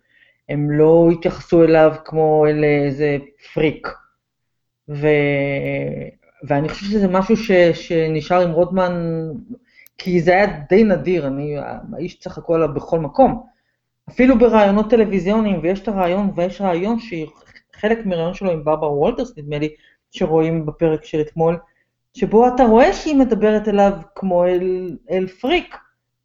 הם 0.48 0.70
לא 0.70 1.08
התייחסו 1.12 1.64
אליו 1.64 1.94
כמו 2.04 2.46
אל 2.46 2.64
איזה 2.64 3.16
פריק. 3.54 3.88
ו... 4.88 5.06
ואני 6.48 6.68
חושב 6.68 6.86
שזה 6.86 7.08
משהו 7.08 7.36
ש, 7.36 7.52
שנשאר 7.52 8.40
עם 8.40 8.50
רודמן, 8.50 8.92
כי 9.98 10.20
זה 10.20 10.30
היה 10.32 10.46
די 10.68 10.84
נדיר, 10.84 11.26
אני, 11.26 11.56
האיש 11.92 12.18
צחק 12.18 12.50
עליו 12.50 12.74
בכל 12.74 13.00
מקום. 13.00 13.46
אפילו 14.10 14.38
בראיונות 14.38 14.90
טלוויזיוניים, 14.90 15.60
ויש 15.62 15.80
את 15.80 15.88
הרעיון, 15.88 16.30
ויש 16.36 16.60
רעיון 16.60 16.96
שחלק 16.98 18.06
מראיון 18.06 18.34
שלו 18.34 18.50
עם 18.50 18.64
ברבר 18.64 18.92
וולטרס, 18.92 19.38
נדמה 19.38 19.58
לי, 19.58 19.68
שרואים 20.10 20.66
בפרק 20.66 21.04
של 21.04 21.20
אתמול, 21.20 21.58
שבו 22.14 22.48
אתה 22.48 22.64
רואה 22.64 22.92
שהיא 22.92 23.16
מדברת 23.16 23.68
אליו 23.68 23.92
כמו 24.14 24.44
אל, 24.44 24.96
אל 25.10 25.26
פריק. 25.26 25.76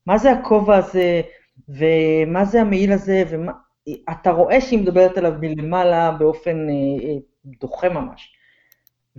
מה 0.06 0.17
זה 0.17 0.32
הכובע 0.32 0.78
הזה, 0.78 1.22
ומה 1.70 2.46
זה 2.46 2.62
המעיל 2.62 2.91
הזה, 2.91 3.24
ואתה 3.30 4.32
רואה 4.32 4.62
שהיא 4.62 4.80
מדברת 4.80 5.17
אליו 5.17 5.34
מלמעלה 5.39 6.12
באופן 6.12 6.70
אה, 6.70 6.74
אה, 7.04 7.15
דוחה 7.46 7.89
ממש. 7.89 8.34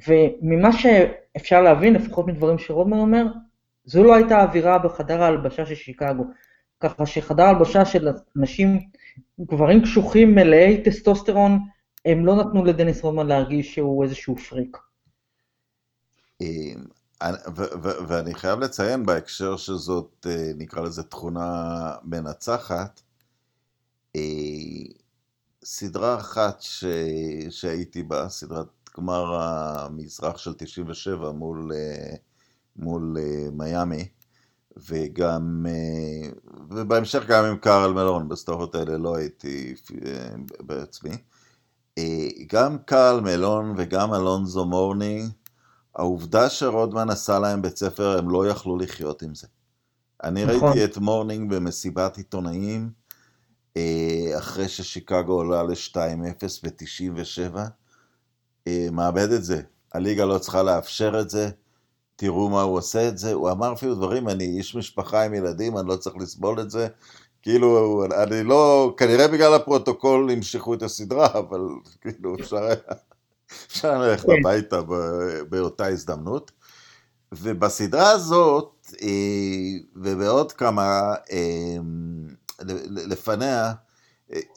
וממה 0.09 0.73
שאפשר 0.73 1.63
להבין, 1.63 1.95
לפחות 1.95 2.27
מדברים 2.27 2.59
שרודמן 2.59 2.99
אומר, 2.99 3.27
זו 3.85 4.05
לא 4.05 4.15
הייתה 4.15 4.39
האווירה 4.39 4.79
בחדר 4.79 5.23
ההלבשה 5.23 5.67
של 5.67 5.75
שיקגו. 5.75 6.25
ככה 6.83 7.07
שחדר 7.07 7.43
ההלבשה 7.43 7.85
של 7.85 8.09
אנשים, 8.37 8.81
גברים 9.41 9.83
קשוחים 9.83 10.35
מלאי 10.35 10.83
טסטוסטרון, 10.85 11.59
הם 12.05 12.27
לא 12.27 12.37
נתנו 12.37 12.65
לדניס 12.65 13.03
רודמן 13.03 13.27
להרגיש 13.27 13.75
שהוא 13.75 14.05
איזשהו 14.05 14.37
פריק. 14.37 14.77
אמ, 16.41 16.85
ואני 18.09 18.35
חייב 18.35 18.59
לציין 18.61 19.07
בהקשר 19.07 19.57
שזאת, 19.57 20.27
אה, 20.31 20.51
נקרא 20.57 20.83
לזה 20.83 21.03
תכונה 21.03 21.95
מנצחת, 22.05 23.01
אה, 24.17 24.21
סדרה 25.65 26.17
אחת 26.17 26.63
שהייתי 27.51 28.03
בה, 28.03 28.29
סדרת 28.29 28.67
גמר 28.97 29.41
המזרח 29.41 30.39
של 30.39 30.55
97 30.55 31.31
מול, 31.31 31.73
אה, 31.75 32.15
מול 32.77 33.17
מיאמי, 33.53 34.09
וגם, 34.77 35.67
אה, 35.69 36.31
ובהמשך 36.71 37.27
גם 37.27 37.45
עם 37.45 37.57
קארל 37.57 37.93
מלון, 37.93 38.29
בסטורות 38.29 38.75
האלה 38.75 38.99
לא 38.99 39.17
הייתי 39.17 39.75
בעצמי. 40.61 41.17
גם 42.47 42.79
קארל 42.79 43.21
מלון 43.21 43.75
וגם 43.77 44.15
אלונזו 44.15 44.65
מורנינג, 44.65 45.29
העובדה 45.97 46.51
שרודמן 46.51 47.11
עשה 47.11 47.39
להם 47.39 47.63
בית 47.63 47.77
ספר, 47.77 48.19
הם 48.19 48.31
לא 48.31 48.49
יכלו 48.49 48.79
לחיות 48.79 49.23
עם 49.23 49.35
זה. 49.35 49.47
אני 50.23 50.45
נכון. 50.45 50.69
ראיתי 50.69 50.85
את 50.85 50.97
מורנינג 50.97 51.55
במסיבת 51.55 52.17
עיתונאים, 52.17 52.91
אחרי 54.39 54.69
ששיקגו 54.69 55.33
עולה 55.33 55.63
ל-2-0 55.63 56.61
ב-97, 56.63 57.59
אה, 58.67 58.89
מאבד 58.93 59.33
את 59.33 59.45
זה. 59.45 59.63
הליגה 59.95 60.25
לא 60.25 60.39
צריכה 60.39 60.63
לאפשר 60.63 61.21
את 61.21 61.31
זה, 61.31 61.51
תראו 62.23 62.49
מה 62.49 62.63
הוא 62.63 62.79
עושה 62.79 63.09
את 63.09 63.19
זה. 63.19 63.33
הוא 63.33 63.51
אמר 63.51 63.73
אפילו 63.73 63.95
דברים, 63.95 64.29
אני 64.29 64.45
איש 64.45 64.75
משפחה 64.75 65.25
עם 65.25 65.35
ילדים, 65.35 65.79
אני 65.79 65.89
לא 65.89 65.97
צריך 65.97 66.17
לסבול 66.17 66.61
את 66.61 66.71
זה. 66.71 66.89
כאילו, 67.43 68.05
אני 68.23 68.45
לא, 68.45 68.95
כנראה 68.97 69.29
בגלל 69.29 69.55
הפרוטוקול 69.55 70.31
המשכו 70.31 70.75
את 70.75 70.83
הסדרה, 70.83 71.27
אבל 71.27 71.61
כאילו 72.01 72.35
אפשר 72.41 72.57
היה, 72.65 72.75
אפשר 73.67 73.99
ללכת 73.99 74.27
כן. 74.27 74.33
הביתה 74.41 74.81
באותה 75.49 75.87
הזדמנות. 75.87 76.51
ובסדרה 77.33 78.11
הזאת, 78.11 78.87
אה, 79.03 79.09
ובעוד 79.97 80.53
כמה 80.53 81.15
אה, 81.33 81.77
לפניה, 82.89 83.73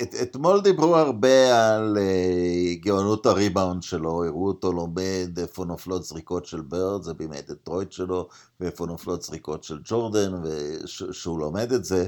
את, 0.02 0.16
אתמול 0.22 0.62
דיברו 0.62 0.96
הרבה 0.96 1.74
על 1.76 1.98
uh, 1.98 2.86
גאונות 2.86 3.26
הריבאונד 3.26 3.84
שלו, 3.84 4.26
הראו 4.26 4.48
אותו 4.48 4.72
לומד 4.74 5.40
איפה 5.40 5.66
נופלות 5.66 6.04
זריקות 6.04 6.46
של 6.46 6.62
ברד, 6.62 7.04
זה 7.04 7.14
בימי 7.14 7.42
דטרויט 7.42 7.92
שלו, 7.92 8.28
ואיפה 8.60 8.86
נופלות 8.86 9.22
זריקות 9.22 9.64
של 9.64 9.80
ג'ורדן, 9.84 10.34
ושהוא 10.44 11.40
לומד 11.40 11.72
את 11.72 11.86
זה, 11.86 12.08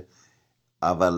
אבל 0.82 1.16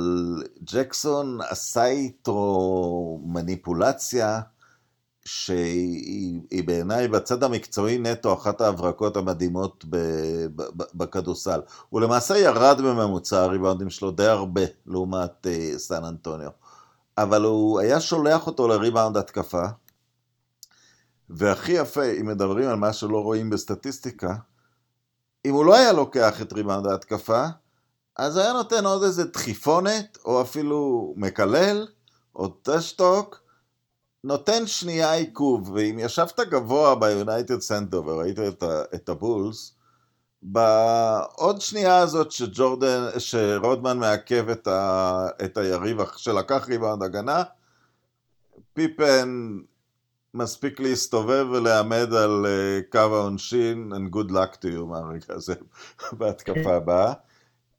ג'קסון 0.64 1.40
עשה 1.50 1.86
איתו 1.86 3.20
מניפולציה, 3.26 4.40
שהיא 5.30 6.64
בעיניי 6.66 7.08
בצד 7.08 7.44
המקצועי 7.44 7.98
נטו 7.98 8.34
אחת 8.34 8.62
ההברקות 8.62 9.18
המדהימות 9.18 9.86
בכדורסל. 10.94 11.62
הוא 11.90 12.02
למעשה 12.02 12.38
ירד 12.38 12.82
בממוצע 12.82 13.44
הריבאונדים 13.44 13.90
שלו 13.90 14.12
די 14.12 14.26
הרבה 14.26 14.62
לעומת 14.86 15.48
uh, 15.48 15.78
סן 15.78 16.04
אנטוניו. 16.04 16.50
אבל 17.18 17.44
הוא 17.44 17.80
היה 17.80 18.02
שולח 18.02 18.48
אותו 18.48 18.68
לריבאונד 18.68 19.18
התקפה, 19.18 19.64
והכי 21.30 21.72
יפה, 21.72 22.06
אם 22.06 22.28
מדברים 22.28 22.70
על 22.70 22.76
מה 22.76 22.94
שלא 22.94 23.24
רואים 23.24 23.50
בסטטיסטיקה, 23.50 24.36
אם 25.46 25.54
הוא 25.54 25.66
לא 25.66 25.76
היה 25.76 25.94
לוקח 25.94 26.42
את 26.42 26.54
ריבאונד 26.54 26.88
ההתקפה, 26.88 27.46
אז 28.16 28.38
היה 28.38 28.54
נותן 28.54 28.86
עוד 28.86 29.04
איזה 29.04 29.24
דחיפונת, 29.24 30.18
או 30.26 30.42
אפילו 30.42 31.14
מקלל, 31.18 31.88
או 32.36 32.48
טשטוק, 32.48 33.39
נותן 34.24 34.68
שנייה 34.68 35.14
עיכוב, 35.14 35.70
ואם 35.70 36.00
ישבת 36.00 36.40
גבוה 36.40 36.96
ביונייטד 36.96 37.60
סנטר 37.60 38.08
וראית 38.08 38.40
את, 38.40 38.64
ה, 38.64 38.82
את 38.96 39.10
הבולס, 39.10 39.76
בעוד 40.42 41.62
שנייה 41.62 41.98
הזאת 41.98 42.32
שג'ורדן, 42.32 43.08
שרודמן 43.18 43.98
מעכב 43.98 44.50
את, 44.50 44.68
ה, 44.68 45.28
את 45.46 45.58
היריב 45.58 45.98
שלקח 46.18 46.68
ריבאונד 46.70 47.04
הגנה, 47.04 47.44
פיפן 48.74 49.58
מספיק 50.34 50.80
להסתובב 50.80 51.46
ולעמד 51.52 52.14
על 52.14 52.46
uh, 52.46 52.92
קו 52.92 53.00
העונשין, 53.00 53.94
and 53.94 54.16
good 54.16 54.32
luck 54.32 54.56
to 54.56 54.66
you 54.66 54.86
מהרגע 54.86 55.26
הזה 55.30 55.54
בהתקפה 56.12 56.76
הבאה. 56.76 57.14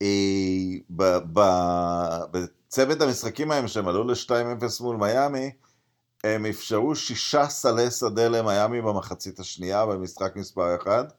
Uh, 0.03 0.07
בצוות 2.31 3.01
המשחקים 3.01 3.51
ההם 3.51 3.69
שהם 3.69 3.89
עלו 3.89 4.05
ל-2-0 4.05 4.83
מול 4.83 4.97
מיאמי, 4.97 5.51
הם 6.25 6.47
אפשרו 6.47 6.97
שישה 6.97 7.49
סלי 7.49 7.91
שדה 7.91 8.29
למיאמי 8.29 8.83
במחצית 8.83 9.41
השנייה 9.41 9.87
במשחק 9.87 10.37
מספר 10.37 10.77
1. 10.83 11.13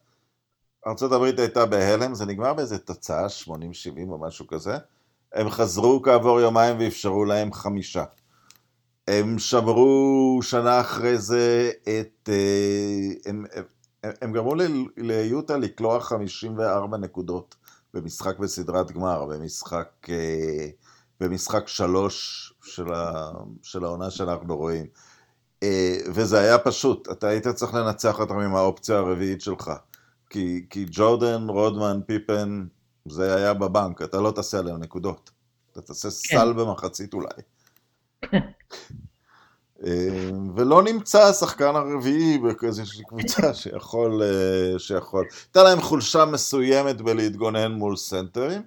ארה"ב 0.87 1.23
הייתה 1.23 1.65
בהלם, 1.65 2.15
זה 2.15 2.25
נגמר 2.25 2.53
באיזה 2.53 2.77
תוצאה 2.77 3.25
80-70 3.47 3.49
או 4.09 4.17
משהו 4.17 4.47
כזה. 4.47 4.77
הם 5.33 5.49
חזרו 5.49 6.01
כעבור 6.01 6.39
יומיים 6.39 6.79
ואפשרו 6.79 7.25
להם 7.25 7.53
חמישה. 7.53 8.03
הם 9.07 9.39
שמרו 9.39 10.39
שנה 10.43 10.81
אחרי 10.81 11.17
זה 11.17 11.71
את... 11.83 12.29
אה, 12.29 13.29
הם, 13.29 13.45
הם, 14.03 14.11
הם 14.21 14.33
גרמו 14.33 14.53
ליוטה 14.97 15.57
לקלוע 15.57 15.99
54 15.99 16.97
נקודות 16.97 17.55
במשחק 17.93 18.39
בסדרת 18.39 18.91
גמר, 18.91 19.25
במשחק, 19.25 19.89
אה, 20.09 20.67
במשחק 21.19 21.67
שלוש 21.67 22.50
של, 22.63 22.93
ה, 22.93 23.31
של 23.61 23.83
העונה 23.83 24.09
שאנחנו 24.09 24.57
רואים. 24.57 24.85
אה, 25.63 25.97
וזה 26.07 26.39
היה 26.39 26.57
פשוט, 26.57 27.07
אתה 27.11 27.27
היית 27.27 27.47
צריך 27.47 27.73
לנצח 27.73 28.19
אותם 28.19 28.39
עם 28.39 28.55
האופציה 28.55 28.97
הרביעית 28.97 29.41
שלך. 29.41 29.71
כי, 30.29 30.65
כי 30.69 30.85
ג'ורדן, 30.91 31.49
רודמן, 31.49 31.99
פיפן, 32.05 32.65
זה 33.09 33.35
היה 33.35 33.53
בבנק, 33.53 34.01
אתה 34.01 34.21
לא 34.21 34.31
תעשה 34.31 34.59
עליהם 34.59 34.77
נקודות. 34.79 35.31
אתה 35.71 35.81
תעשה 35.81 36.07
כן. 36.07 36.37
סל 36.37 36.53
במחצית 36.53 37.13
אולי. 37.13 37.41
אה, 39.85 40.29
ולא 40.55 40.83
נמצא 40.83 41.19
השחקן 41.23 41.75
הרביעי 41.75 42.37
באיזושהי 42.37 43.03
קבוצה 43.07 43.53
שיכול, 43.61 44.21
אה, 44.23 44.79
שיכול. 44.79 45.25
הייתה 45.45 45.63
להם 45.63 45.81
חולשה 45.81 46.25
מסוימת 46.25 47.01
בלהתגונן 47.01 47.71
מול 47.71 47.95
סנטרים. 47.95 48.61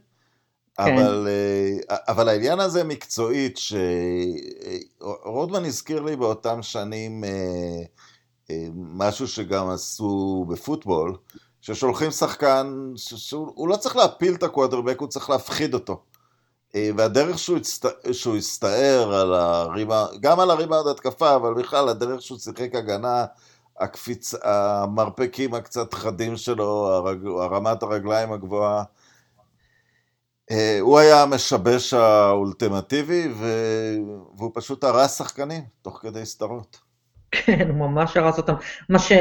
כן. 0.76 0.82
אבל, 0.82 1.28
אה, 1.28 1.96
אבל 2.08 2.28
העניין 2.28 2.60
הזה 2.60 2.84
מקצועית, 2.84 3.58
שרודמן 5.02 5.64
הזכיר 5.64 6.02
לי 6.02 6.16
באותם 6.16 6.62
שנים 6.62 7.24
אה, 7.24 7.30
אה, 8.50 8.66
משהו 8.74 9.28
שגם 9.28 9.70
עשו 9.70 10.44
בפוטבול, 10.48 11.16
ששולחים 11.60 12.10
שחקן, 12.10 12.92
שהוא 12.96 13.68
לא 13.68 13.76
צריך 13.76 13.96
להפיל 13.96 14.34
את 14.34 14.42
הקווטרבק, 14.42 15.00
הוא 15.00 15.08
צריך 15.08 15.30
להפחיד 15.30 15.74
אותו. 15.74 16.02
והדרך 16.96 17.38
שהוא, 17.38 17.56
הצט... 17.56 17.86
שהוא 18.12 18.36
הסתער 18.36 19.14
על 19.14 19.34
הריבה, 19.34 20.06
גם 20.20 20.40
על 20.40 20.50
הריבה 20.50 20.80
התקפה, 20.90 21.36
אבל 21.36 21.54
בכלל 21.54 21.88
הדרך 21.88 22.22
שהוא 22.22 22.38
שיחק 22.38 22.74
הגנה, 22.74 23.24
הקפיץ, 23.80 24.34
המרפקים 24.42 25.54
הקצת 25.54 25.94
חדים 25.94 26.36
שלו, 26.36 26.86
הרג... 26.86 27.26
הרמת 27.26 27.82
הרגליים 27.82 28.32
הגבוהה, 28.32 28.78
אה, 28.78 28.84
הוא 30.80 30.98
היה 30.98 31.22
המשבש 31.22 31.94
האולטימטיבי, 31.94 33.28
והוא 34.36 34.50
פשוט 34.54 34.84
הרס 34.84 35.18
שחקנים 35.18 35.62
תוך 35.82 35.98
כדי 36.02 36.26
סדרות. 36.26 36.80
כן, 37.30 37.68
הוא 37.68 37.76
ממש 37.76 38.16
הרס 38.16 38.38
אותם. 38.38 38.54
מה 38.88 38.98
ש... 38.98 39.12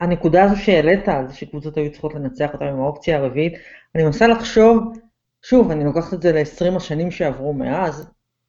הנקודה 0.00 0.44
הזו 0.44 0.56
שהעלית 0.56 1.08
על 1.08 1.28
זה 1.28 1.34
שקבוצות 1.34 1.76
היו 1.76 1.92
צריכות 1.92 2.14
לנצח 2.14 2.50
אותם 2.52 2.64
עם 2.64 2.80
האופציה 2.80 3.18
הרביעית, 3.18 3.52
אני 3.94 4.04
מנסה 4.04 4.26
לחשוב, 4.26 4.98
שוב, 5.42 5.70
אני 5.70 5.84
לוקחת 5.84 6.14
את 6.14 6.22
זה 6.22 6.32
ל-20 6.32 6.76
השנים 6.76 7.10
שעברו 7.10 7.52
מאז, 7.52 8.06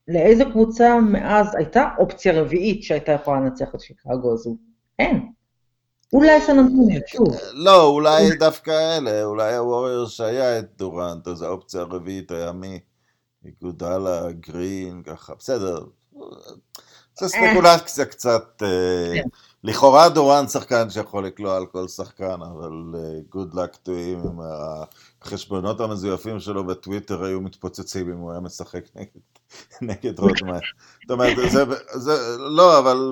לאיזה 0.08 0.46
קבוצה 0.46 1.00
מאז 1.00 1.56
הייתה 1.56 1.90
אופציה 1.98 2.42
רביעית 2.42 2.84
שהייתה 2.84 3.12
יכולה 3.12 3.40
לנצח 3.40 3.76
את 3.76 3.80
שיקגו 3.80 4.34
הזו? 4.34 4.58
אין. 5.00 5.32
אולי 6.14 6.42
סן 6.42 6.60
אנטוניו, 6.60 7.02
שוב. 7.08 7.28
לא, 7.54 7.86
אולי 7.86 8.36
דווקא 8.36 8.98
אלה, 8.98 9.24
אולי 9.24 9.56
הווריור 9.56 10.06
שהיה 10.06 10.60
את 10.60 10.66
דורנט, 10.78 11.28
אז 11.28 11.42
האופציה 11.42 11.82
הרביעית 11.82 12.32
היה 12.32 12.52
מי? 12.52 12.80
איגודלה, 13.46 14.32
גרין, 14.32 15.04
ככה, 15.04 15.34
בסדר. 15.40 15.80
זה 17.20 17.28
ספקולציה 17.28 18.06
קצת, 18.06 18.64
אה, 18.64 19.14
כן. 19.14 19.28
לכאורה 19.64 20.10
דורנט 20.10 20.50
שחקן 20.50 20.90
שיכול 20.90 21.26
לקלוע 21.26 21.58
על 21.58 21.66
כל 21.66 21.88
שחקן, 21.88 22.38
אבל 22.42 22.72
אה, 22.96 23.44
luck 23.54 23.76
to 23.86 23.90
him, 23.90 24.28
עם 24.28 24.40
החשבונות 25.22 25.82
המזויפים 25.82 26.40
שלו 26.40 26.64
בטוויטר 26.64 27.24
היו 27.24 27.42
מתפוצצים 27.42 28.10
אם 28.12 28.18
הוא 28.18 28.32
היה 28.32 28.40
משחק 28.40 28.84
נגד 29.82 30.20
רודמן. 30.20 30.60
זאת 31.02 31.12
אומרת, 31.12 31.38
זה, 31.94 32.38
לא, 32.38 32.80
אבל, 32.80 33.12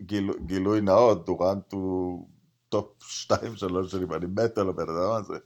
גיל, 0.00 0.30
גילוי 0.46 0.80
נאות, 0.80 1.26
דורנט 1.26 1.72
הוא 1.72 2.28
טופ 2.68 3.02
2-3 3.02 3.34
שלי, 3.86 4.04
ואני 4.04 4.26
מת 4.26 4.58
על 4.58 4.68
הבן 4.68 4.88
אדם 4.88 5.10
הזה, 5.10 5.38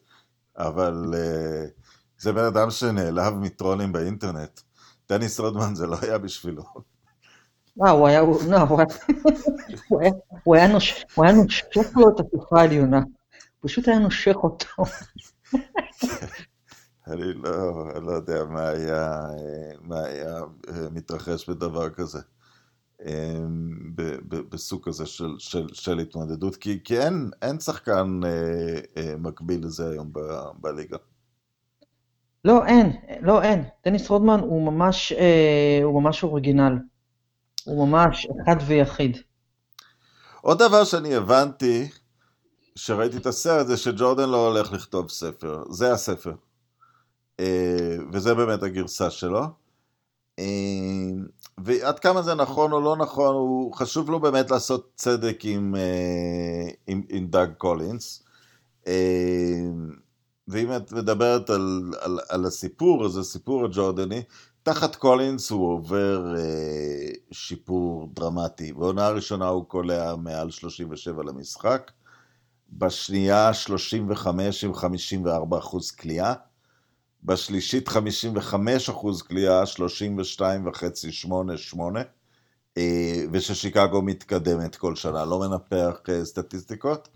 אבל 0.59 1.15
אה, 1.15 1.83
זה 2.19 2.33
בן 2.33 2.45
אדם 2.45 2.71
שנעלב 2.71 3.35
מטרולים 3.35 3.93
באינטרנט. 3.93 4.61
דניס 5.09 5.41
רודמן 5.41 5.75
זה 5.75 5.87
לא 5.87 5.97
היה 6.03 6.19
בשבילו. 6.19 6.63
לא, 7.77 7.91
הוא 7.91 8.09
היה, 8.09 8.21
לא, 8.49 8.59
הוא 10.45 10.55
היה 11.25 11.33
נושך 11.33 11.97
לו 11.97 12.09
את 12.09 12.21
התקופה 12.21 12.61
העליונה. 12.61 13.01
פשוט 13.61 13.89
היה 13.89 13.99
נושך 13.99 14.37
אותו. 14.37 14.67
אני 17.07 17.33
לא, 17.35 18.03
לא 18.03 18.13
יודע 18.13 18.45
מה 18.45 18.69
היה, 18.69 19.21
מה 19.83 20.01
היה 20.01 20.39
אה, 20.69 20.89
מתרחש 20.91 21.51
בדבר 21.51 21.91
כזה. 21.91 22.19
אמ, 23.07 23.93
בסוג 24.49 24.85
כזה 24.85 25.07
של, 25.07 25.35
של, 25.39 25.67
של 25.73 25.99
התמודדות, 25.99 26.57
כי, 26.57 26.79
כי 26.85 26.99
אין, 26.99 27.31
אין 27.43 27.61
שחקן 27.61 28.21
אה, 28.25 28.81
אה, 28.97 29.17
מקביל 29.19 29.65
לזה 29.65 29.91
היום 29.91 30.13
ב, 30.13 30.19
בליגה. 30.61 30.97
לא, 32.45 32.65
אין, 32.67 32.93
לא, 33.21 33.43
אין. 33.43 33.65
דניס 33.85 34.11
רודמן 34.11 34.41
הוא 34.41 34.73
ממש, 34.73 35.13
אה, 35.13 35.81
הוא 35.83 36.03
ממש 36.03 36.23
אוריגינל. 36.23 36.79
הוא 37.65 37.89
ממש 37.89 38.27
אחד 38.45 38.57
ויחיד. 38.67 39.17
עוד 40.41 40.59
דבר 40.59 40.85
שאני 40.85 41.15
הבנתי, 41.15 41.89
כשראיתי 42.75 43.17
את 43.17 43.27
הסרט, 43.27 43.67
זה 43.67 43.77
שג'ורדן 43.77 44.29
לא 44.29 44.49
הולך 44.49 44.73
לכתוב 44.73 45.09
ספר. 45.09 45.63
זה 45.71 45.93
הספר. 45.93 46.35
אה, 47.41 47.97
וזה 48.13 48.35
באמת 48.35 48.63
הגרסה 48.63 49.11
שלו. 49.11 49.45
אה, 50.39 50.45
ועד 51.59 51.99
כמה 51.99 52.23
זה 52.23 52.35
נכון 52.35 52.73
או 52.73 52.81
לא 52.81 52.97
נכון, 52.97 53.35
הוא 53.35 53.75
חשוב 53.75 54.11
לו 54.11 54.21
באמת 54.21 54.51
לעשות 54.51 54.91
צדק 54.97 55.41
עם, 55.45 55.75
אה, 55.75 56.69
עם, 56.87 57.03
עם 57.09 57.27
דאג 57.27 57.53
קולינס. 57.53 58.23
אה, 58.87 59.69
ואם 60.49 60.77
את 60.77 60.93
מדברת 60.93 61.51
על, 61.51 61.93
על, 62.01 62.19
על 62.29 62.45
הסיפור, 62.45 63.05
אז 63.05 63.17
הסיפור 63.17 63.65
הג'ורדני, 63.65 64.23
תחת 64.63 64.97
קולינס 64.97 65.51
הוא 65.51 65.73
עובר 65.73 66.35
שיפור 67.31 68.09
דרמטי. 68.15 68.73
בעונה 68.73 69.07
הראשונה 69.07 69.49
הוא 69.49 69.65
קולע 69.65 70.17
מעל 70.17 70.51
37 70.51 71.23
למשחק, 71.23 71.91
בשנייה 72.73 73.55
35 73.55 74.65
עם 74.65 74.75
54 74.75 75.59
אחוז 75.59 75.91
כליאה, 75.91 76.35
בשלישית 77.29 77.89
55 77.89 78.91
אחוז 78.91 79.23
קליעה, 79.23 79.67
32 79.67 80.67
וחצי, 80.67 81.13
8, 81.13 81.57
8, 81.57 82.01
וששיקגו 83.33 84.03
מתקדמת 84.03 84.77
כל 84.77 84.97
שנה, 84.97 85.25
לא 85.25 85.39
מנפח 85.39 85.99
אה, 86.09 86.25
סטטיסטיקות. 86.25 87.09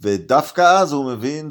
ודווקא 0.00 0.80
אז 0.80 0.92
הוא 0.92 1.12
מבין 1.12 1.48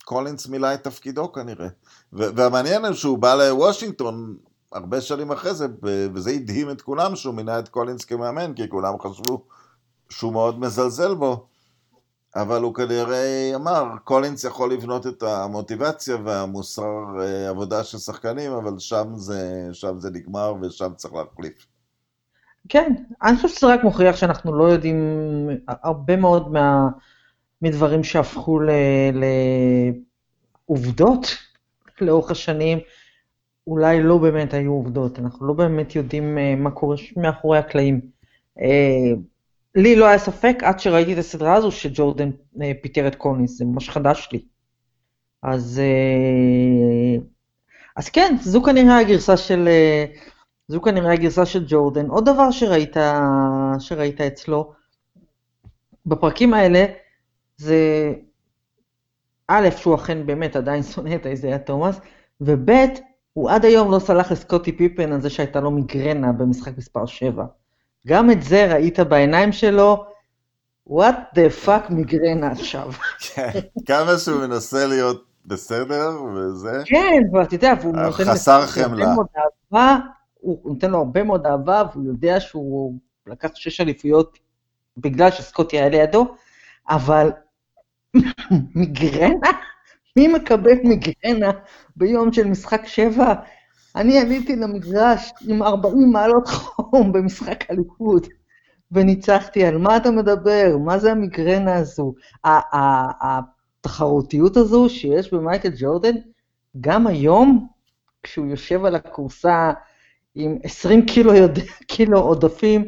שקולינס 0.00 0.46
מילא 0.46 0.74
את 0.74 0.84
תפקידו 0.84 1.32
כנראה. 1.32 1.68
והמעניין 2.12 2.84
הוא 2.84 2.94
שהוא 2.94 3.18
בא 3.18 3.34
לוושינגטון 3.34 4.36
הרבה 4.72 5.00
שנים 5.00 5.32
אחרי 5.32 5.54
זה, 5.54 5.66
וזה 6.14 6.30
הדהים 6.30 6.70
את 6.70 6.82
כולם 6.82 7.16
שהוא 7.16 7.34
מינה 7.34 7.58
את 7.58 7.68
קולינס 7.68 8.04
כמאמן, 8.04 8.54
כי 8.54 8.68
כולם 8.68 8.94
חשבו 9.00 9.44
שהוא 10.10 10.32
מאוד 10.32 10.60
מזלזל 10.60 11.14
בו. 11.14 11.49
אבל 12.36 12.62
הוא 12.62 12.74
כנראה 12.74 13.52
אמר, 13.54 13.84
קולינס 14.04 14.44
יכול 14.44 14.72
לבנות 14.72 15.06
את 15.06 15.22
המוטיבציה 15.22 16.16
והמוסר 16.24 17.20
אה, 17.20 17.48
עבודה 17.48 17.84
של 17.84 17.98
שחקנים, 17.98 18.52
אבל 18.52 18.78
שם 18.78 19.12
זה, 19.14 19.68
שם 19.72 19.98
זה 19.98 20.10
נגמר 20.10 20.54
ושם 20.62 20.92
צריך 20.96 21.14
להחליף. 21.14 21.66
כן, 22.68 22.94
אני 23.22 23.36
חושב 23.36 23.48
שזה 23.48 23.66
רק 23.66 23.84
מוכיח 23.84 24.16
שאנחנו 24.16 24.58
לא 24.58 24.64
יודעים 24.64 24.98
הרבה 25.66 26.16
מאוד 26.16 26.52
מה, 26.52 26.88
מדברים 27.62 28.04
שהפכו 28.04 28.60
לעובדות 30.68 31.26
לאורך 32.00 32.30
השנים, 32.30 32.78
אולי 33.66 34.02
לא 34.02 34.18
באמת 34.18 34.54
היו 34.54 34.72
עובדות, 34.72 35.18
אנחנו 35.18 35.46
לא 35.46 35.54
באמת 35.54 35.96
יודעים 35.96 36.38
אה, 36.38 36.54
מה 36.56 36.70
קורה 36.70 36.96
מאחורי 37.16 37.58
הקלעים. 37.58 38.00
לי 39.74 39.96
לא 39.96 40.06
היה 40.06 40.18
ספק 40.18 40.56
עד 40.62 40.80
שראיתי 40.80 41.12
את 41.12 41.18
הסדרה 41.18 41.54
הזו 41.54 41.70
שג'ורדן 41.70 42.30
אה, 42.62 42.72
פיטר 42.82 43.06
את 43.06 43.14
קולינס, 43.14 43.58
זה 43.58 43.64
ממש 43.64 43.90
חדש 43.90 44.28
לי. 44.32 44.44
אז, 45.42 45.80
אה, 45.84 47.22
אז 47.96 48.08
כן, 48.08 48.36
זו 48.40 48.62
כנראה 48.62 48.98
הגרסה 48.98 49.36
של, 49.36 49.68
אה, 49.68 50.04
זו 50.68 50.82
כנראה 50.82 51.12
הגרסה 51.12 51.46
של 51.46 51.64
ג'ורדן. 51.68 52.06
עוד 52.06 52.24
דבר 52.28 52.50
שראית, 52.50 52.96
שראית 53.78 54.20
אצלו, 54.20 54.72
בפרקים 56.06 56.54
האלה, 56.54 56.84
זה 57.56 58.12
א', 59.48 59.68
שהוא 59.76 59.94
אכן 59.94 60.26
באמת 60.26 60.56
עדיין 60.56 60.82
שונא 60.82 61.14
את 61.14 61.26
איזיה 61.26 61.58
תומאס, 61.58 62.00
וב', 62.40 62.70
הוא 63.32 63.50
עד 63.50 63.64
היום 63.64 63.92
לא 63.92 63.98
סלח 63.98 64.32
לסקוטי 64.32 64.72
פיפן 64.72 65.12
על 65.12 65.20
זה 65.20 65.30
שהייתה 65.30 65.60
לו 65.60 65.70
מיגרנה 65.70 66.32
במשחק 66.32 66.78
מספר 66.78 67.06
7. 67.06 67.44
גם 68.06 68.30
את 68.30 68.42
זה 68.42 68.72
ראית 68.74 69.00
בעיניים 69.00 69.52
שלו, 69.52 70.04
what 70.88 71.34
the 71.34 71.66
fuck 71.66 71.92
מיגרנה 71.92 72.50
עכשיו. 72.50 72.92
כן, 73.34 73.50
כמה 73.86 74.18
שהוא 74.18 74.40
מנסה 74.40 74.86
להיות 74.86 75.24
בסדר 75.46 76.22
וזה. 76.34 76.82
כן, 76.84 77.22
ואתה 77.32 77.54
יודע, 77.54 77.72
והוא 77.80 77.96
נותן 77.96 78.24
חסר 78.24 78.66
חמלה. 78.66 79.14
הוא 80.40 80.58
נותן 80.64 80.90
לו 80.90 80.98
הרבה 80.98 81.22
מאוד 81.22 81.46
אהבה, 81.46 81.82
והוא 81.92 82.06
יודע 82.06 82.40
שהוא 82.40 82.98
לקח 83.26 83.50
שש 83.54 83.80
אליפויות 83.80 84.38
בגלל 84.96 85.30
שסקוטי 85.30 85.78
היה 85.78 85.88
לידו, 85.88 86.34
אבל 86.88 87.30
מיגרנה? 88.74 89.50
מי 90.16 90.28
מקבל 90.28 90.74
מיגרנה 90.84 91.50
ביום 91.96 92.32
של 92.32 92.46
משחק 92.46 92.86
שבע? 92.86 93.34
אני 93.96 94.18
עליתי 94.18 94.56
למגרש 94.56 95.32
עם 95.48 95.62
40 95.62 96.12
מעלות 96.12 96.48
חום 96.48 97.12
במשחק 97.12 97.70
הליכוד, 97.70 98.26
וניצחתי, 98.92 99.64
על 99.64 99.78
מה 99.78 99.96
אתה 99.96 100.10
מדבר? 100.10 100.76
מה 100.84 100.98
זה 100.98 101.12
המיגרנה 101.12 101.74
הזו? 101.76 102.14
התחרותיות 103.84 104.56
הזו 104.56 104.88
שיש 104.88 105.34
במייקל 105.34 105.70
ג'ורדן, 105.78 106.14
גם 106.80 107.06
היום, 107.06 107.68
כשהוא 108.22 108.46
יושב 108.46 108.84
על 108.84 108.94
הכורסה 108.94 109.72
עם 110.34 110.58
20 110.62 111.06
קילו, 111.06 111.34
יודע, 111.34 111.62
קילו 111.92 112.18
עודפים, 112.18 112.84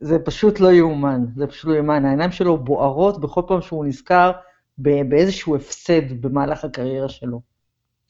זה 0.00 0.18
פשוט 0.18 0.60
לא 0.60 0.72
יאומן, 0.72 1.24
זה 1.36 1.46
פשוט 1.46 1.64
לא 1.64 1.74
יאומן. 1.74 2.04
העיניים 2.04 2.32
שלו 2.32 2.58
בוערות 2.58 3.20
בכל 3.20 3.42
פעם 3.48 3.62
שהוא 3.62 3.84
נזכר 3.84 4.32
באיזשהו 4.78 5.56
הפסד 5.56 6.20
במהלך 6.20 6.64
הקריירה 6.64 7.08
שלו. 7.08 7.49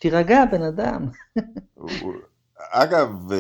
תירגע, 0.01 0.45
בן 0.53 0.63
אדם. 0.63 1.07
אגב, 2.57 3.33